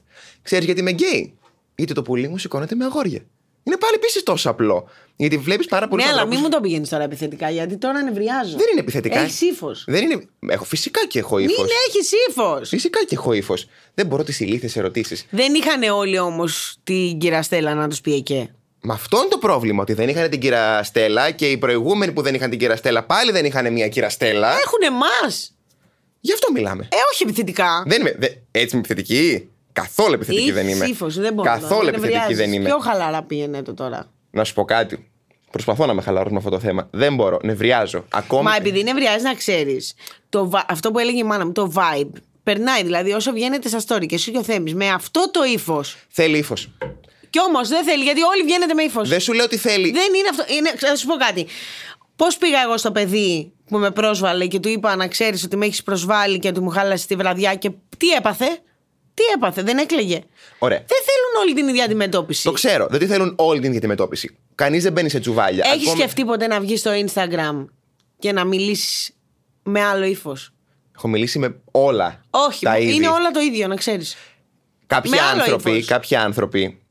[0.43, 1.39] Ξέρεις γιατί είμαι γκέι;
[1.75, 3.21] Γιατί το πουλί μου σηκώνεται με αγόρια.
[3.65, 4.89] Είναι πάλι επίσης τόσο απλό.
[5.17, 8.03] Γιατί βλέπεις πάρα πολλού Ναι, αλλά ανθρώπους- μην μου το πηγαίνεις τώρα επιθετικά, γιατί τώρα
[8.03, 8.57] νευριάζω.
[8.57, 9.21] Δεν είναι επιθετικά.
[9.21, 9.85] Έχεις ύφος.
[9.87, 10.25] Δεν είναι.
[10.49, 11.65] Έχω, φυσικά και έχω Μην ύφο.
[11.89, 12.69] έχεις ύφος.
[12.69, 13.67] Φυσικά και έχω ύφος.
[13.95, 15.27] Δεν μπορώ τις ηλίθιες ερωτήσεις.
[15.31, 18.51] Δεν είχαν όλοι όμως την κυραστέλα να τους πει εκεί.
[18.81, 19.83] Με αυτό είναι το πρόβλημα.
[19.83, 23.03] Ότι δεν είχαν την κύρα Στέλλα και οι προηγούμενοι που δεν είχαν την κύρα Στέλλα
[23.05, 24.49] πάλι δεν είχαν μια κύρα Στέλλα.
[24.51, 25.55] Έχουν εμάς.
[26.21, 26.89] Γι' αυτό μιλάμε.
[26.93, 27.83] Ε, όχι επιθετικά.
[27.87, 28.15] Δεν είμαι.
[28.19, 29.49] δε- έτσι είμαι επιθετική.
[29.73, 30.87] Καθόλου επιθετική δεν είμαι.
[30.87, 31.51] Ύφος, δεν μπορώ.
[31.51, 32.37] Καθόλου δεν επιθετική νευριάζεις.
[32.37, 32.65] δεν είμαι.
[32.65, 35.11] Πιο χαλαρά πήγαινε το τώρα; Να σου πω κάτι.
[35.51, 36.89] Προσπαθώ να με χαλαρώσω με αυτό το θέμα.
[36.91, 37.39] Δεν μπορώ.
[37.43, 38.05] Νευριάζω.
[38.09, 38.43] Ακόμα.
[38.43, 39.95] Μα επειδή νευριάζει να ξέρεις.
[40.69, 42.13] Αυτό που έλεγε η μάνα μου, το vibe.
[42.43, 45.97] Περνάει δηλαδή όσο βγαίνετε στα story και εσύ και ο Θέμης με αυτό το ύφος.
[46.09, 46.71] Θέλει ύφος.
[47.31, 49.09] Κι όμως δεν θέλει, γιατί όλοι βγαίνετε με ύφος.
[49.09, 49.91] Δεν σου λέω ότι θέλει.
[49.91, 50.45] Δεν είναι αυτό.
[50.55, 51.47] Είναι, θα σου πω κάτι.
[52.17, 55.67] Πώς πήγα εγώ στο παιδί που με πρόσβαλε και του είπα να ξέρεις ότι με
[55.67, 58.59] έχεις προσβάλει και ότι μου χάλασε τη βραδιά και τι έπαθε;
[59.15, 60.21] Τι έπαθε, δεν έκλαιγε.
[60.59, 60.79] Ωραία.
[60.79, 62.45] Δεν θέλουν όλη την ίδια αντιμετώπιση.
[62.45, 62.87] Το ξέρω.
[62.91, 64.37] Δεν τη θέλουν όλη την ίδια αντιμετώπιση.
[64.55, 65.65] Κανείς δεν μπαίνει σε τσουβάλια.
[65.67, 67.65] Έχεις Ακόμα- σκεφτεί ποτέ να βγεις στο Instagram
[68.19, 69.11] και να μιλήσεις
[69.63, 70.53] με άλλο ύφος;
[70.97, 72.25] Έχω μιλήσει με όλα.
[72.31, 73.07] Όχι, τα είναι είδη.
[73.07, 74.17] όλα το ίδιο, να ξέρεις.
[74.87, 75.87] Κάποιοι με άλλο άνθρωποι, ύφος.
[75.87, 76.82] κάποιοι άνθρωποι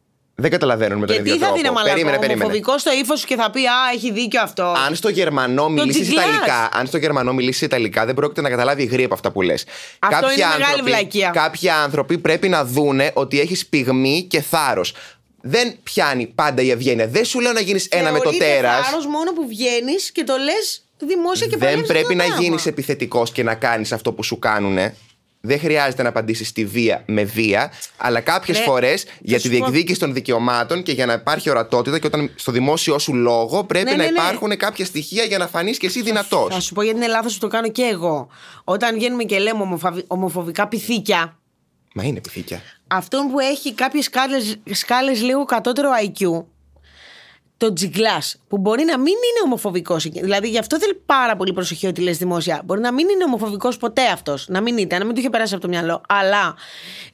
[0.42, 1.62] δεν καταλαβαίνουν με τον Και ίδιο τι θα τρόπο.
[1.62, 2.44] δίνει μαλακό, περίμενε, περίμενε.
[2.44, 4.64] ομοφοβικό στο ύφος σου και θα πει Α, έχει δίκιο αυτό.
[4.88, 6.26] Αν στο Γερμανό μιλήσει τζιγκλάς.
[6.26, 9.66] Ιταλικά, αν στο Γερμανό μιλήσει Ιταλικά, δεν πρόκειται να καταλάβει γρήγορα από αυτά που λες.
[10.00, 11.30] Αυτό είναι μεγάλη βλακεία.
[11.34, 14.94] Κάποιοι άνθρωποι πρέπει να δούνε ότι έχεις πυγμή και θάρρος.
[15.42, 17.08] Δεν πιάνει πάντα η ευγένεια.
[17.08, 18.86] Δεν σου λέω να γίνεις ένα με το τέρας.
[18.86, 22.28] θάρρος μόνο που βγαίνεις και το λες δημόσια και Δεν παλεύεις πρέπει αυτό να το
[22.28, 22.44] πράγμα.
[22.48, 24.96] γίνεις επιθετικός και να κάνεις αυτό που σου κάνουνε.
[25.44, 29.58] Δεν χρειάζεται να απαντήσεις στη βία με βία, αλλά κάποιες Ναι, φορές για σου τη
[29.58, 33.64] πω- διεκδίκηση των δικαιωμάτων και για να υπάρχει ορατότητα και όταν στο δημόσιο σου λόγο
[33.64, 34.10] πρέπει Ναι, να ναι, ναι.
[34.22, 36.54] υπάρχουν κάποια στοιχεία για να φανείς και εσύ δυνατός.
[36.54, 38.28] Θα σου πω γιατί είναι λάθος που το κάνω και εγώ.
[38.64, 41.38] Όταν βγαίνουμε και λέμε ομοφαβι- ομοφοβικά πυθίκια,
[41.94, 42.62] Μα είναι πυθίκια.
[42.88, 46.44] αυτόν που έχει κάποιες σκάλες, σκάλες λίγο κατώτερο IQ,
[47.62, 50.04] το τζιγκλάς, που μπορεί να μην είναι ομοφοβικός.
[50.04, 52.62] Δηλαδή, γι' αυτό θέλει πάρα πολύ προσοχή ότι λες δημόσια.
[52.66, 54.48] Μπορεί να μην είναι ομοφοβικός ποτέ αυτός.
[54.48, 56.02] Να μην ήταν, να μην του είχε περάσει από το μυαλό.
[56.08, 56.56] Αλλά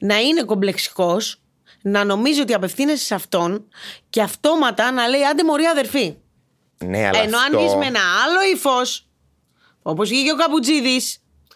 [0.00, 1.40] να είναι κομπλεξικός,
[1.82, 3.68] να νομίζει ότι απευθύνεσαι σε αυτόν
[4.10, 6.14] και αυτόματα να λέει άντε μωρή αδερφή.
[6.84, 7.58] Ναι, αλλά Ενώ αυτό...
[7.58, 9.06] αν είσαι με ένα άλλο ύφος,
[9.82, 11.00] όπως βγήκε ο Καπουτζίδη.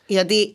[0.06, 0.54] Γιατί,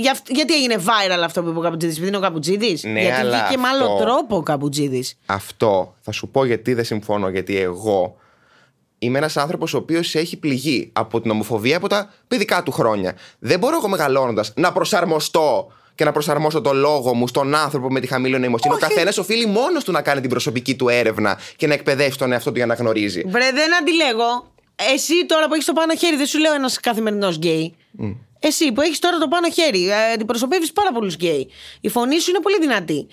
[0.00, 2.78] για, αυ- γιατί έγινε viral αυτό που είπε ο Καπουτζίδη, επειδή είναι ο Καπουτζίδη.
[2.82, 5.04] Ναι, γιατί αλλά βγήκε με άλλο αυτό- τρόπο ο Καπουτζίδη.
[5.26, 7.28] Αυτό θα σου πω γιατί δεν συμφωνώ.
[7.28, 8.16] Γιατί εγώ
[8.98, 13.14] είμαι ένας άνθρωπος ο οποίος έχει πληγεί από την ομοφοβία από τα παιδικά του χρόνια.
[13.38, 18.00] Δεν μπορώ εγώ μεγαλώνοντας να προσαρμοστώ και να προσαρμόσω το λόγο μου στον άνθρωπο με
[18.00, 18.72] τη χαμηλή νοημοσύνη.
[18.74, 18.86] Ο Όχι.
[18.86, 22.50] καθένας οφείλει μόνος του να κάνει την προσωπική του έρευνα και να εκπαιδεύσει τον εαυτό
[22.50, 23.22] του για να γνωρίζει.
[23.26, 24.52] Βρε, δεν αντιλέγω.
[24.94, 27.74] Εσύ τώρα που έχεις το πάνω χέρι, δεν σου λέω ένας καθημερινός γκέι.
[28.42, 31.50] Εσύ που έχεις τώρα το πάνω χέρι, ε, αντιπροσωπεύεις πάρα πολλούς γκέι.
[31.80, 33.06] Η φωνή σου είναι πολύ δυνατή.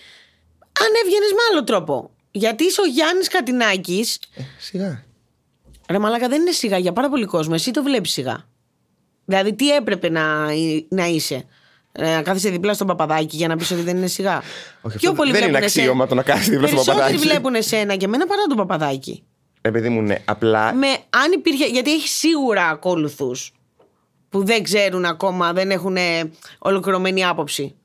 [0.79, 2.11] Αν έβγαινες με άλλο τρόπο.
[2.31, 4.19] Γιατί είσαι ο Γιάννης Κατινάκης.
[4.59, 5.03] Σιγά.
[5.89, 7.53] Ρε Μαλάκα δεν είναι σιγά για πάρα πολύ κόσμο.
[7.55, 8.47] Εσύ το βλέπεις σιγά.
[9.25, 10.45] Δηλαδή, τι έπρεπε να,
[10.89, 11.45] να είσαι;
[11.91, 14.41] Ε, Να κάθεσαι δίπλα στον παπαδάκι για να πεις ότι δεν είναι σιγά;
[14.81, 16.07] Όχι, Πιο αυτό πολύ δεν είναι βλέπουν αξίωμα εσένα.
[16.07, 17.27] το να κάθεσαι δίπλα στον Περισσότεροι παπαδάκι.
[17.29, 19.23] βλέπουν εσένα και εμένα παρά τον παπαδάκι.
[19.61, 20.73] Επειδή μου ναι, απλά.
[20.73, 23.51] Με, αν υπήρχε, γιατί έχεις σίγουρα ακόλουθους
[24.29, 27.75] που δεν ξέρουν ακόμα, δεν έχουν ε, ολοκληρωμένη άποψη.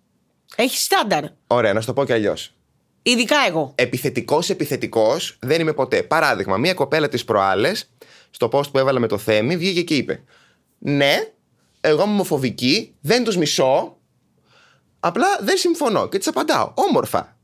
[0.56, 1.24] Έχει στάνταρ.
[1.46, 2.54] Ωραία, να σου το πω κι αλλιώς.
[3.02, 3.72] Ειδικά εγώ.
[3.74, 6.02] Επιθετικός επιθετικός δεν είμαι ποτέ.
[6.02, 7.90] Παράδειγμα, μία κοπέλα της προάλλες,
[8.30, 10.22] στο post που έβαλα με το Θέμη, βγήκε και είπε:
[10.78, 11.16] Ναι,
[11.80, 13.96] εγώ είμαι ομοφοβική, δεν τους μισώ.
[15.00, 16.08] Απλά δεν συμφωνώ.
[16.08, 17.36] Και τη απαντάω: Όμορφα.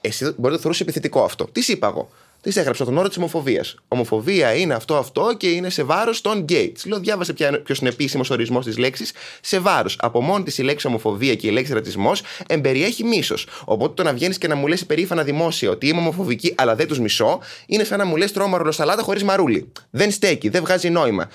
[0.00, 1.44] Εσύ μπορεί να το θεωρούσες επιθετικό αυτό.
[1.44, 2.10] Τις είπα εγώ.
[2.50, 3.74] Τη έγραψα τον όρο της ομοφοβίας.
[3.88, 6.68] Ομοφοβία είναι αυτό, αυτό και είναι σε βάρος των γκέι.
[6.70, 7.32] Τη λέω, διάβασε
[7.64, 9.96] ποιος είναι επίσημος ορισμός της λέξης σε βάρος.
[10.00, 13.46] Από μόνη της η λέξη ομοφοβία και η λέξη ρατσισμός εμπεριέχει μίσος.
[13.64, 16.86] Οπότε το να βγαίνεις και να μου λες περήφανα δημόσια ότι είμαι ομοφοβική αλλά δεν
[16.86, 19.72] τους μισώ, είναι σαν να μου λες τρώω μαρολοσαλάτα χωρίς μαρούλι.
[19.90, 21.28] Δεν στέκει, δεν βγάζει νόημα.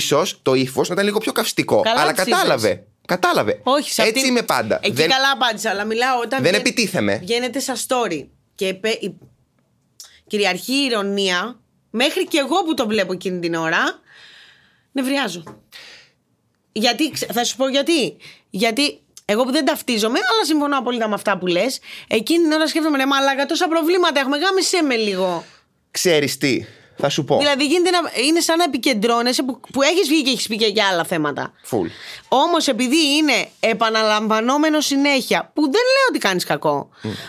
[0.00, 1.80] σω το ύφος να ήταν λίγο πιο καυστικό.
[1.80, 2.68] Καλά αλλά τις κατάλαβε.
[2.70, 2.82] είπες.
[3.06, 3.60] Κατάλαβε.
[3.62, 4.78] Όχι, σε Έτσι αυτή- είμαι πάντα.
[4.82, 6.28] Εκεί δεν, καλά απάντησα, αλλά μιλάω όταν.
[6.42, 7.18] δεν βγαίνει- επιτίθεμαι.
[7.22, 9.14] Βγαίνετε σαν story και επέ- η-
[10.34, 14.00] κυριαρχεί η ηρωνία, μέχρι και εγώ που το βλέπω εκείνη την ώρα,
[14.92, 15.42] νευριάζω.
[16.72, 18.16] Γιατί, ξε- θα σου πω γιατί.
[18.50, 22.68] Γιατί εγώ που δεν ταυτίζομαι, αλλά συμφωνώ απόλυτα με αυτά που λες, εκείνη την ώρα
[22.68, 24.38] σκέφτομαι, ρε μαλάκα, τόσα προβλήματα έχουμε.
[24.38, 25.44] Γάμισε με λίγο.
[25.90, 26.64] Ξέρεις τι,
[26.96, 27.38] θα σου πω.
[27.38, 30.66] Δηλαδή γίνεται να, είναι σαν να επικεντρώνεσαι που, που έχεις βγει και έχεις πει και
[30.66, 31.52] για άλλα θέματα.
[31.62, 31.88] Φουλ.
[32.28, 36.88] Όμως επειδή είναι επαναλαμβανόμενο συνέχεια, που δεν λέω ότι κάνεις κακό,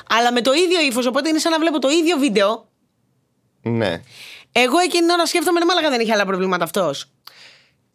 [0.09, 2.67] αλλά με το ίδιο ύφος, οπότε είναι σαν να βλέπω το ίδιο βίντεο,
[3.69, 4.01] Ναι.
[4.51, 7.09] εγώ εκείνη την ώρα σκέφτομαι, ρε μάλακα δεν έχει άλλα προβλήματα αυτός.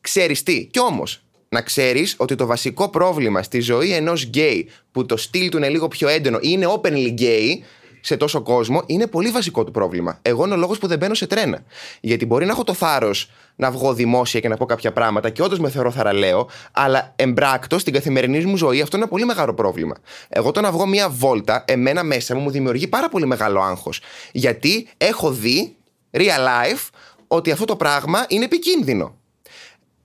[0.01, 0.67] Ξέρεις τι.
[0.67, 5.49] Κι όμως, να ξέρεις ότι το βασικό πρόβλημα στη ζωή ενός γκέι που το στυλ
[5.49, 7.59] του είναι λίγο πιο έντονο ή είναι openly gay
[8.01, 10.19] σε τόσο κόσμο, είναι πολύ βασικό του πρόβλημα.
[10.23, 11.63] Εγώ είναι ο λόγος που δεν μπαίνω σε τρένα.
[12.01, 15.43] Γιατί μπορεί να έχω το θάρρος να βγω δημόσια και να πω κάποια πράγματα και
[15.43, 19.55] όντως με θεωρώ θαραλέο, αλλά εμπράκτο στην καθημερινή μου ζωή αυτό είναι ένα πολύ μεγάλο
[19.55, 19.97] πρόβλημα.
[20.29, 24.01] Εγώ το να βγω μία βόλτα, εμένα μέσα μου μου δημιουργεί πάρα πολύ μεγάλο άγχος.
[24.33, 25.77] Γιατί έχω δει
[26.11, 26.89] real life
[27.27, 29.15] ότι αυτό το πράγμα είναι επικίνδυνο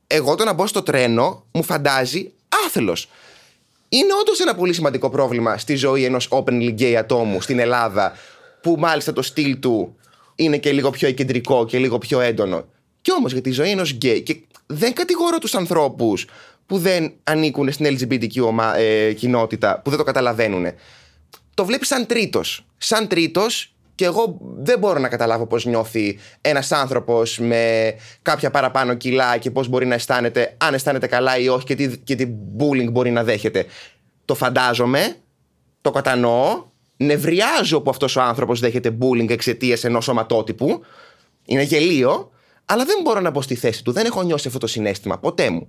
[0.08, 2.32] εγώ το να μπω στο τρένο μου φαντάζει
[2.66, 2.98] άθελο.
[3.90, 8.14] Είναι όντως ένα πολύ σημαντικό πρόβλημα στη ζωή ενός openly gay ατόμου στην Ελλάδα,
[8.62, 9.96] που μάλιστα το στυλ του
[10.36, 12.66] είναι και λίγο πιο εκεντρικό και λίγο πιο έντονο.
[13.02, 16.26] Κι όμως για τη ζωή ενός γκέι, και δεν κατηγορώ τους ανθρώπους
[16.66, 20.66] που δεν ανήκουν στην LGBTQ ομα- ε, κοινότητα, που δεν το καταλαβαίνουν.
[21.54, 22.66] Το βλέπεις σαν τρίτος.
[22.78, 28.94] Σαν τρίτος, και εγώ δεν μπορώ να καταλάβω πώς νιώθει ένας άνθρωπος με κάποια παραπάνω
[28.94, 32.28] κιλά και πώς μπορεί να αισθάνεται, αν αισθάνεται καλά ή όχι, και τι, και τι
[32.60, 33.66] bullying μπορεί να δέχεται.
[34.26, 35.16] Το φαντάζομαι,
[35.82, 36.64] το κατανοώ,
[36.98, 40.82] νευριάζω που αυτός ο άνθρωπος δέχεται bullying εξαιτίας ενός σωματότυπου.
[41.46, 42.32] Είναι γελίο,
[42.66, 43.92] αλλά δεν μπορώ να μπω στη θέση του.
[43.92, 45.68] Δεν έχω νιώσει αυτό το συνέστημα ποτέ μου.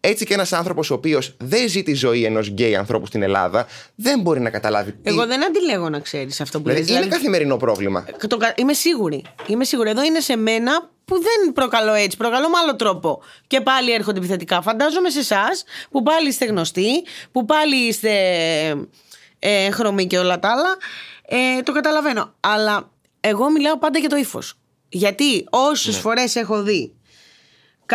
[0.00, 3.66] Έτσι και ένας άνθρωπος ο οποίος δεν ζει τη ζωή ενός γκέι ανθρώπου στην Ελλάδα,
[3.94, 4.92] δεν μπορεί να καταλάβει.
[4.92, 7.00] τι- Εγώ δεν αντιλέγω να ξέρεις αυτό που Δηλαδή, λες.
[7.00, 8.04] είναι καθημερινό πρόβλημα.
[8.28, 9.24] Το κα- Είμαι σίγουρη.
[9.46, 9.90] Είμαι σίγουρη.
[9.90, 12.16] Εδώ είναι σε μένα που δεν προκαλώ έτσι.
[12.16, 13.22] Προκαλώ με άλλο τρόπο.
[13.46, 14.62] Και πάλι έρχονται επιθετικά.
[14.62, 18.10] Φαντάζομαι σε εσάς που πάλι είστε γνωστοί, που πάλι είστε
[19.38, 20.76] ε, χρωμοί και όλα τα άλλα.
[21.26, 22.34] Ε, το καταλαβαίνω.
[22.40, 24.54] Αλλά εγώ μιλάω πάντα για το ύφος.
[24.88, 26.00] Γιατί όσες Ναι.
[26.00, 26.92] φορές έχω δει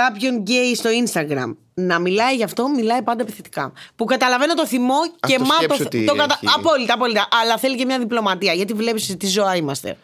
[0.02, 3.74] κάποιον γκέι στο Instagram να μιλάει γι' αυτό, μιλάει πάντα επιθετικά.
[3.96, 4.96] Που καταλαβαίνω το θυμό
[5.28, 6.40] και Αυτό μα το, σκέψου τι το κατα...
[6.44, 6.54] έχει.
[6.58, 7.28] Απόλυτα, απόλυτα.
[7.42, 8.54] Αλλά θέλει και μια διπλωματία.
[8.54, 9.98] Γιατί βλέπεις τι ζωά είμαστε.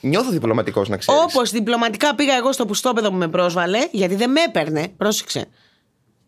[0.00, 1.22] Νιώθω διπλωματικός να ξέρεις.
[1.22, 4.88] Όπως διπλωματικά πήγα εγώ στο πουστόπεδο που με πρόσβαλε, γιατί δεν με έπαιρνε.
[4.96, 5.46] Πρόσεξε.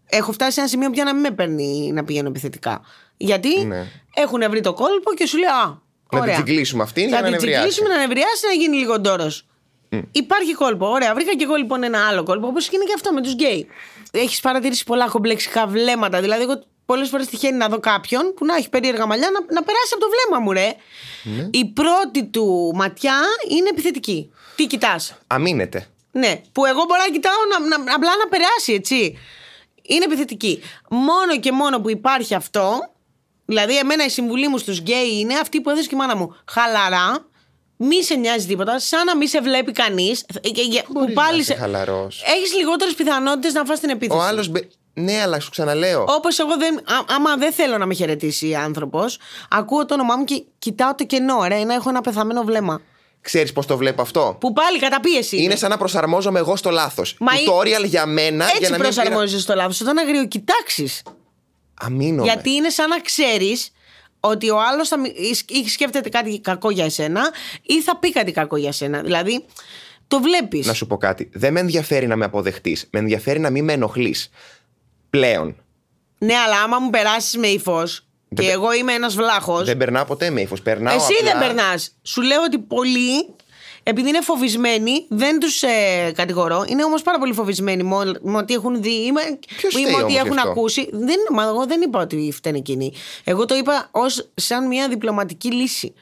[0.07, 2.81] Έχω φτάσει σε ένα σημείο πια να μην με παίρνει να πηγαίνω επιθετικά.
[3.17, 3.87] Γιατί Ναι.
[4.15, 5.67] έχουν βρει το κόλπο και σου λέει Α,
[6.13, 6.35] Να ωραία.
[6.35, 7.69] την τσιγκλίσουμε αυτήν για Θα να την νευριάσει.
[7.69, 9.47] τσιγκλίσουμε να νευριάσει να γίνει λίγο ντόρος.
[10.13, 10.87] Υπάρχει κόλπο.
[10.87, 13.67] Ωραία, βρήκα και εγώ λοιπόν ένα άλλο κόλπο, όπως είναι και αυτό με τους γκέι.
[14.11, 16.21] Έχεις παρατηρήσει πολλά κομπλεξικά βλέμματα.
[16.21, 19.63] Δηλαδή, εγώ πολλές φορές τυχαίνει να δω κάποιον που να έχει περίεργα μαλλιά να, να
[19.63, 20.77] περάσει από το βλέμμα μου, ρε.
[21.23, 21.49] Ναι.
[21.51, 23.19] Η πρώτη του ματιά
[23.49, 24.33] είναι επιθετική.
[24.57, 25.87] Τι κοιτάς; Αμήνεται.
[26.13, 29.19] Ναι, που εγώ μπορώ να κοιτάω να, να, απλά να περάσει, έτσι.
[29.83, 30.63] Είναι επιθετική.
[30.89, 32.93] Μόνο και μόνο που υπάρχει αυτό,
[33.45, 36.37] δηλαδή εμένα η συμβουλή μου στους γκέι είναι αυτή που έδωσε και η μάνα μου.
[36.49, 37.27] Χαλαρά,
[37.77, 40.25] μη σε νοιάζει τίποτα, σαν να μη σε βλέπει κανείς.
[40.43, 42.23] ε, και- και- Που Μπορείς πάλι να είσαι χαλαρός.
[42.37, 44.19] Έχεις λιγότερες πιθανότητες να φας την επίθεση.
[44.19, 44.45] Ο άλλο.
[44.99, 46.05] Ναι, αλλά σου ξαναλέω.
[46.09, 46.77] Όπως εγώ δεν.
[46.77, 46.83] Α,
[47.17, 49.19] άμα δεν θέλω να με χαιρετήσει άνθρωπος,
[49.51, 52.81] ακούω το όνομά μου και κοιτάω το κενό, ρε, να έχω ένα πεθαμένο βλέμμα.
[53.21, 55.43] Ξέρεις πώς το βλέπω αυτό; Που πάλι καταπίεση.
[55.43, 57.17] Είναι σαν να προσαρμόζομαι εγώ στο λάθος.
[57.21, 58.89] Μα η- Tutorial για μένα Έτσι για να μην.
[58.89, 59.81] πειρα- προσαρμόζεσαι στο λάθος.
[59.81, 61.03] Όταν αγριοκοιτάξεις.
[61.81, 62.23] Αμήνομαι.
[62.33, 63.71] Γιατί είναι σαν να ξέρεις
[64.21, 64.99] ότι ο άλλος θα...
[64.99, 67.31] μι- ή- ή σκέφτεται κάτι κακό για εσένα
[67.63, 69.01] ή θα πει κάτι κακό για εσένα.
[69.03, 69.45] Δηλαδή,
[70.09, 70.67] το βλέπεις.
[70.67, 71.31] Να σου πω κάτι.
[71.33, 72.87] Δεν με ενδιαφέρει να με αποδεχτείς.
[72.91, 74.31] Με ενδιαφέρει να μην με ενοχλείς.
[75.11, 75.57] Πλέον.
[76.19, 79.65] Ναι, αλλά άμα μου περάσεις με ύφος και Δεν- εγώ είμαι ένας βλάχο.
[79.65, 80.63] Δεν περνάω ποτέ με ύφος.
[80.63, 80.97] Περνάω.
[80.97, 81.91] Εσύ απλά- δεν περνάς.
[82.03, 83.35] Σου λέω ότι πολλοί,
[83.89, 86.65] επειδή είναι φοβισμένοι, δεν τους ε, κατηγορώ.
[86.69, 89.21] Είναι όμως πάρα πολύ φοβισμένοι με, ό- με ό,τι έχουν δει ή με,
[89.57, 90.89] Ποιος ή με φταίει ό,τι όμως γι' έχουν αυτό; ακούσει.
[90.93, 92.93] Δεν, μα εγώ δεν είπα ότι φταίνε εκείνοι.
[93.25, 95.95] Εγώ το είπα ως σαν μια διπλωματική λύση.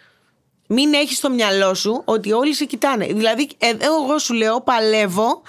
[0.68, 3.06] Μην έχεις στο μυαλό σου ότι όλοι σε κοιτάνε.
[3.06, 5.42] Δηλαδή, εδώ εγώ σου λέω, παλεύω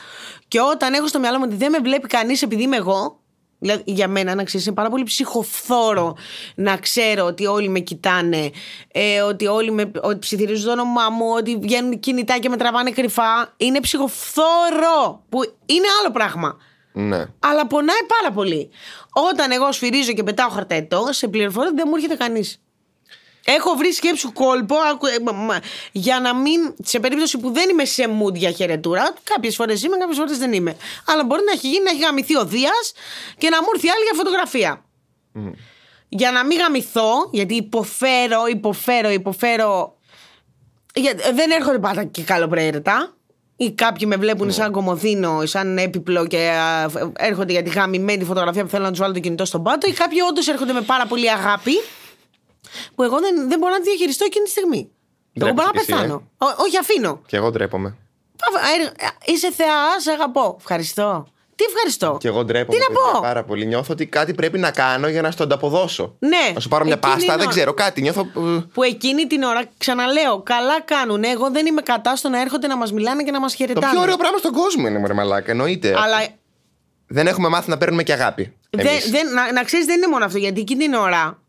[0.47, 3.19] και όταν έχω στο μυαλό μου ότι δεν με βλέπει κανείς επειδή είμαι εγώ,
[3.59, 6.15] Δηλαδή, για μένα, να ξέρεις, είναι πάρα πολύ ψυχοφθόρο
[6.55, 8.51] να ξέρω ότι όλοι με κοιτάνε,
[8.91, 12.91] ε, ότι όλοι με, ότι ψιθυρίζουν το όνομά μου, ότι βγαίνουν κινητά και με τραβάνε
[12.91, 13.53] κρυφά.
[13.57, 16.57] Είναι ψυχοφθόρο, που είναι άλλο πράγμα.
[16.91, 17.25] Ναι.
[17.39, 18.69] Αλλά πονάει πάρα πολύ.
[19.31, 22.59] Όταν εγώ σφυρίζω και πετάω χαρτέτο, σε πληροφορώ ότι δεν μου έρχεται κανείς.
[23.47, 25.59] Έχω βρει σκέψου κόλπο άκου, ε, μα- μα-
[25.91, 26.73] για να μην.
[26.83, 29.13] σε περίπτωση που δεν είμαι σε mood για χαιρετούρα.
[29.23, 30.75] Κάποιες φορές είμαι, κάποιες φορές δεν είμαι.
[31.05, 32.93] Αλλά μπορεί να έχει γίνει να έχει γαμηθεί ο Δίας
[33.37, 34.85] και να μου έρθει άλλη για φωτογραφία.
[36.09, 39.97] Για να μην γαμηθώ, γιατί υποφέρω, υποφέρω, υποφέρω.
[40.93, 43.13] Για, δεν έρχονται πάντα και καλοπροαίρετα.
[43.57, 48.63] Ή κάποιοι με βλέπουν σαν κομμωδίνο, σαν έπιπλο και α, έρχονται για τη γαμημένη φωτογραφία
[48.63, 49.87] που θέλω να τους βάλω το κινητό στον πάτο.
[49.87, 51.71] Ή κάποιοι όντως έρχονται με πάρα πολύ αγάπη
[52.95, 54.89] που εγώ δεν, δεν μπορώ να τη διαχειριστώ εκείνη τη στιγμή.
[55.33, 56.27] Εγώ μπορώ να Ντρέπεσαι κι εσύ, πεθάνω.
[56.37, 57.21] Ό- όχι, αφήνω.
[57.25, 57.95] Και εγώ ντρέπομαι.
[58.37, 58.59] Πα-
[59.05, 60.55] ε, Είσαι θεά, σε αγαπώ.
[60.59, 61.27] Ευχαριστώ.
[61.57, 62.77] Τι ευχαριστώ; Και εγώ ντρέπομαι.
[62.77, 63.65] Τι να παιδιά, πω; Πάρα πολύ.
[63.65, 66.15] Νιώθω ότι κάτι πρέπει να κάνω για να στο ανταποδώσω.
[66.19, 66.51] Ναι.
[66.53, 68.01] Να σου πάρω μια Εκείνη πάστα, είναι δεν ο- ξέρω κάτι.
[68.01, 68.21] Νιώθω.
[68.21, 71.23] ε, Που εκείνη την ώρα, ξαναλέω, καλά κάνουν.
[71.23, 73.91] Εγώ δεν είμαι κατά στο να έρχονται να μας μιλάνε και να μας Το χαιρετάνε.
[73.91, 75.51] πιο ωραίο πράγμα στον κόσμο είναι, μωρέ μαλάκα.
[75.51, 75.89] Εννοείται.
[75.97, 76.17] Αλλά
[77.07, 78.53] Δεν έχουμε μάθει να παίρνουμε και αγάπη.
[78.69, 79.09] δεν, εμείς.
[79.09, 80.37] δεν, να, να ξέρεις, δεν είναι μόνο αυτό.
[80.37, 81.39] Γιατί εκείνη την ώρα.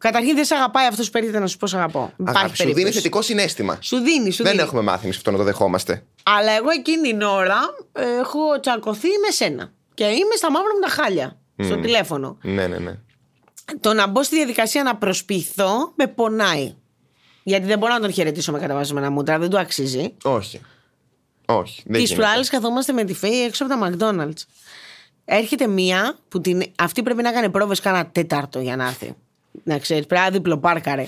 [0.00, 2.12] Καταρχήν δεν σε αγαπάει αυτός που έρχεται να σου πω σε αγαπώ.
[2.16, 2.96] Υπάρχει Αγάπη, σου δίνει περίπτωση.
[2.98, 3.78] θετικό συνέστημα.
[3.80, 4.64] Σου δίνει, σου Δεν δίνει.
[4.64, 6.02] έχουμε μάθει εμείς αυτό να το δεχόμαστε.
[6.22, 7.58] Αλλά εγώ εκείνη την ώρα
[7.92, 9.72] ε, έχω τσακωθεί με σένα.
[9.94, 11.38] Και είμαι στα μαύρα μου τα χάλια.
[11.62, 12.38] Στο τηλέφωνο.
[12.42, 12.98] Ναι, ναι, ναι.
[13.80, 16.74] Το να μπω στη διαδικασία να προσποιηθώ με πονάει.
[17.42, 20.14] Γιατί δεν μπορώ να τον χαιρετήσω με καταβάσμενα μούτρα, δεν του αξίζει.
[20.22, 20.60] Όχι.
[21.46, 21.82] Όχι.
[21.84, 22.14] Δεν Τι γίνεται.
[22.14, 24.42] προάλλε καθόμαστε με τη Φέη έξω από τα McDonald's.
[25.24, 26.62] Έρχεται μία που την...
[26.78, 29.14] αυτή πρέπει να κάνει πρόβες κάνα τέταρτο για να έρθει.
[29.62, 31.06] Να ξέρεις, πρέπει να διπλοπάρκαρε.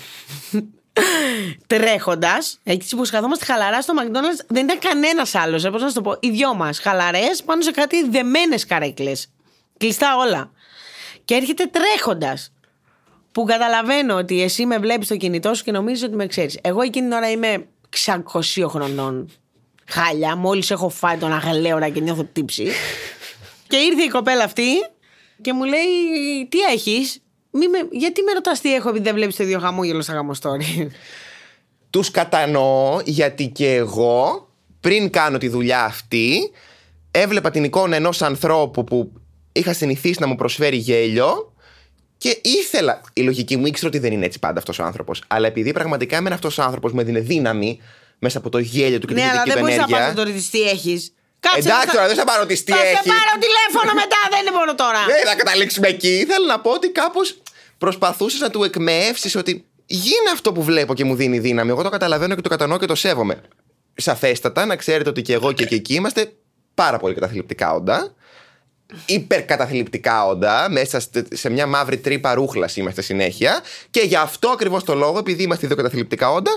[1.67, 5.63] Τρέχοντας, έτσι που καθόμαστε χαλαρά στο McDonald's, δεν ήταν κανένας άλλος.
[5.71, 6.79] Πώς να σου το πω, οι δυο μας.
[6.79, 9.31] Χαλαρές πάνω σε κάτι δεμένες καρέκλες.
[9.79, 10.51] Κλειστά όλα.
[11.25, 12.53] Και έρχεται τρέχοντας.
[13.33, 16.59] Που καταλαβαίνω ότι εσύ με βλέπεις στο κινητό σου και νομίζεις ότι με ξέρεις.
[16.63, 19.31] Εγώ εκείνη την ώρα είμαι 600 χρονών.
[19.87, 22.69] Χάλια, μόλις έχω φάει τον αγαλέωρα και νιώθω τύψη.
[23.69, 24.69] και ήρθε η κοπέλα αυτή
[25.41, 25.87] και μου λέει:
[26.49, 27.22] Τι έχεις,
[27.91, 30.91] γιατί με ρωτάς τι έχω επειδή δεν βλέπεις το ίδιο χαμόγελο στα γαμοστόρι.
[31.91, 34.49] Τους κατανοώ γιατί και εγώ
[34.81, 36.51] πριν κάνω τη δουλειά αυτή
[37.11, 39.13] έβλεπα την εικόνα ενός ανθρώπου που
[39.53, 41.53] είχα συνηθίσει να μου προσφέρει γέλιο
[42.19, 43.01] και ήθελα.
[43.13, 45.23] Η λογική μου ήξερα ότι δεν είναι έτσι πάντα αυτός ο άνθρωπος.
[45.27, 47.81] Αλλά επειδή πραγματικά έμενε αυτός ο άνθρωπος μου έδινε δύναμη
[48.19, 50.05] μέσα από το γέλιο του και ναι, τη αλλά θετική δεν του μπορείς να ενέργεια.
[50.07, 51.13] πάρει το ρωτήσεις τι έχεις.
[51.41, 53.07] Κάτσε Εντάξει θα- τώρα, δεν θα πάρω τι τι Θα σε έχεις.
[53.13, 55.01] πάρω τηλέφωνο μετά, δεν μπορώ τώρα.
[55.07, 56.25] Δεν θα καταλήξουμε εκεί.
[56.29, 57.42] Θέλω να πω ότι κάπως
[57.83, 61.71] προσπαθούσες να του εκμεύσεις ότι γίνει αυτό που βλέπω και μου δίνει δύναμη.
[61.71, 63.41] Εγώ το καταλαβαίνω και το κατανοώ και το σέβομαι.
[63.95, 66.33] Σαφέστατα, να ξέρετε ότι και εγώ και, και εκεί είμαστε
[66.75, 68.15] πάρα πολύ καταθλιπτικά όντα.
[69.07, 73.61] Υπερκαταθλιπτικά όντα, μέσα στε- σε μια μαύρη τρύπα ρούχλα είμαστε συνέχεια.
[73.91, 76.51] Και γι' αυτό ακριβώς το λόγο, επειδή είμαστε δύο καταθλιπτικά όντα,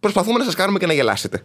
[0.00, 1.44] προσπαθούμε να σας κάνουμε και να γελάσετε.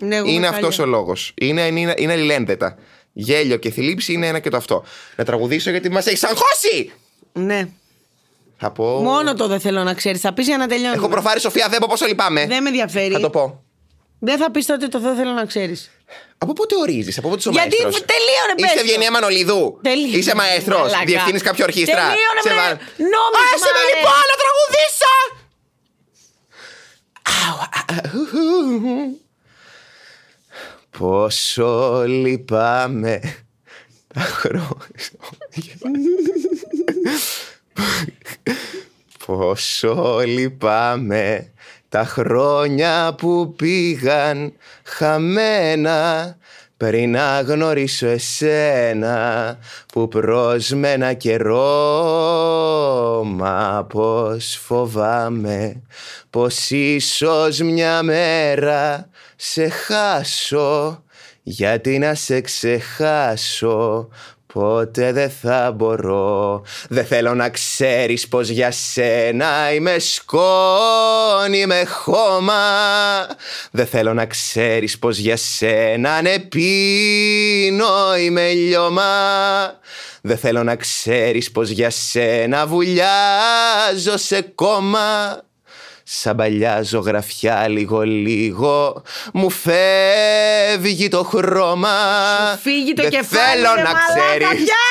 [0.00, 0.58] Ναι, εγώ είμαι Είναι χάλια.
[0.58, 1.32] αυτός ο λόγος.
[1.34, 2.76] Είναι, είναι, είναι αλληλένδετα.
[3.12, 4.84] Γέλιο και θλίψη είναι ένα και το αυτό.
[5.16, 6.92] Να τραγουδήσω γιατί μας έχει αγχώσει!
[7.32, 7.68] Ναι.
[8.60, 8.84] Θα πω.
[9.00, 10.20] Μόνο το δεν θέλω να ξέρεις.
[10.20, 10.94] Θα πεις για να τελειώνει.
[10.96, 12.46] Έχω προφάρει Σοφία, δεν πω πόσο λυπάμαι.
[12.46, 13.12] Δεν με ενδιαφέρει.
[13.12, 13.62] Θα το πω.
[14.18, 15.90] Δεν θα πεις τότε το δεν θέλω να ξέρεις.
[16.38, 18.80] Από πότε ορίζεις, από πότε ο Γιατί μαέστρος; τελείωνε, πες Είσαι το.
[18.80, 19.78] Ευγενία Μανολίδου.
[19.82, 20.80] Τελείωνε, Είσαι μαέστρος.
[20.80, 21.04] μαλάκα.
[21.04, 21.94] Διευθύνεις κάποιο ορχήστρα.
[22.02, 22.56] Τελείωνε, Σε βρε.
[22.58, 22.68] βα-
[23.14, 23.88] Νόμιζα, Άσε με ρε.
[23.92, 25.14] λοιπόν να τραγουδήσω!
[27.42, 29.20] Αου, α, α, ου, ου, ου.
[30.98, 33.20] Πόσο λυπάμαι
[34.14, 34.64] τα χρόνια.
[39.58, 41.52] Πόσο λυπάμαι
[41.88, 44.52] τα χρόνια που πήγαν
[44.84, 46.36] χαμένα
[46.76, 49.58] πριν να γνωρίσω εσένα
[49.92, 51.62] που πρόσμενα καιρό
[53.26, 55.82] μα πως φοβάμαι
[56.30, 61.02] πως ίσως μια μέρα σε χάσω
[61.42, 64.08] γιατί να σε ξεχάσω
[64.58, 66.62] Ποτέ δεν θα μπορώ.
[66.88, 72.54] Δεν θέλω να ξέρεις πως για σένα Είμαι σκόνη με χώμα.
[73.70, 79.02] Δεν θέλω να ξέρεις πως για σένα Ναι πίνω είμαι λιώμα.
[80.22, 85.42] Δεν θέλω να ξέρεις πως για σένα Βουλιάζω σε κόμμα
[86.10, 91.96] Σαν παλιά ζωγραφιά λίγο λίγο Μου φεύγει το χρώμα
[92.52, 94.86] Σου φύγει το Δεν κεφάλι, θέλω ρε να μαλάκα, ξέρεις πια!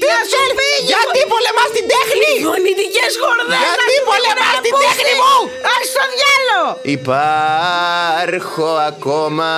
[0.00, 3.58] Τι να σου φύγει; Γιατί πολεμάς την τέχνη; Γονιτικές χορδέ!
[3.64, 5.34] Γιατί πολεμάς την τέχνη μου;
[5.72, 6.62] Άχι στο διάλο!
[6.98, 9.52] Υπάρχω ακόμα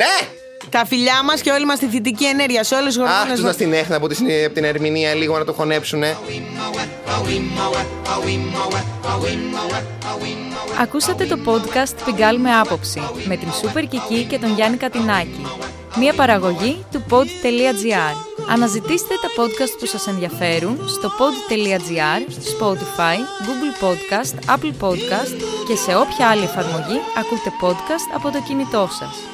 [0.00, 0.33] Ναι
[0.76, 3.32] Τα φιλιά μας και όλη μας τη θετική ενέργεια σε όλε τι Αχ, χώρε.
[3.32, 6.16] τους να στην έχνα από, τη- από την ερμηνεία λίγο να το χωνέψουνε.
[10.80, 15.46] Ακούσατε το podcast Πιγκάλ με άποψη με την Σούπερ Κική και τον Γιάννη Κατινάκη.
[15.98, 18.14] Μία παραγωγή του pod.gr.
[18.50, 25.36] Αναζητήστε τα podcast που σας ενδιαφέρουν στο pod.gr, Spotify, Google Podcast, Apple Podcast
[25.68, 29.33] και σε όποια άλλη εφαρμογή ακούτε podcast από το κινητό σας.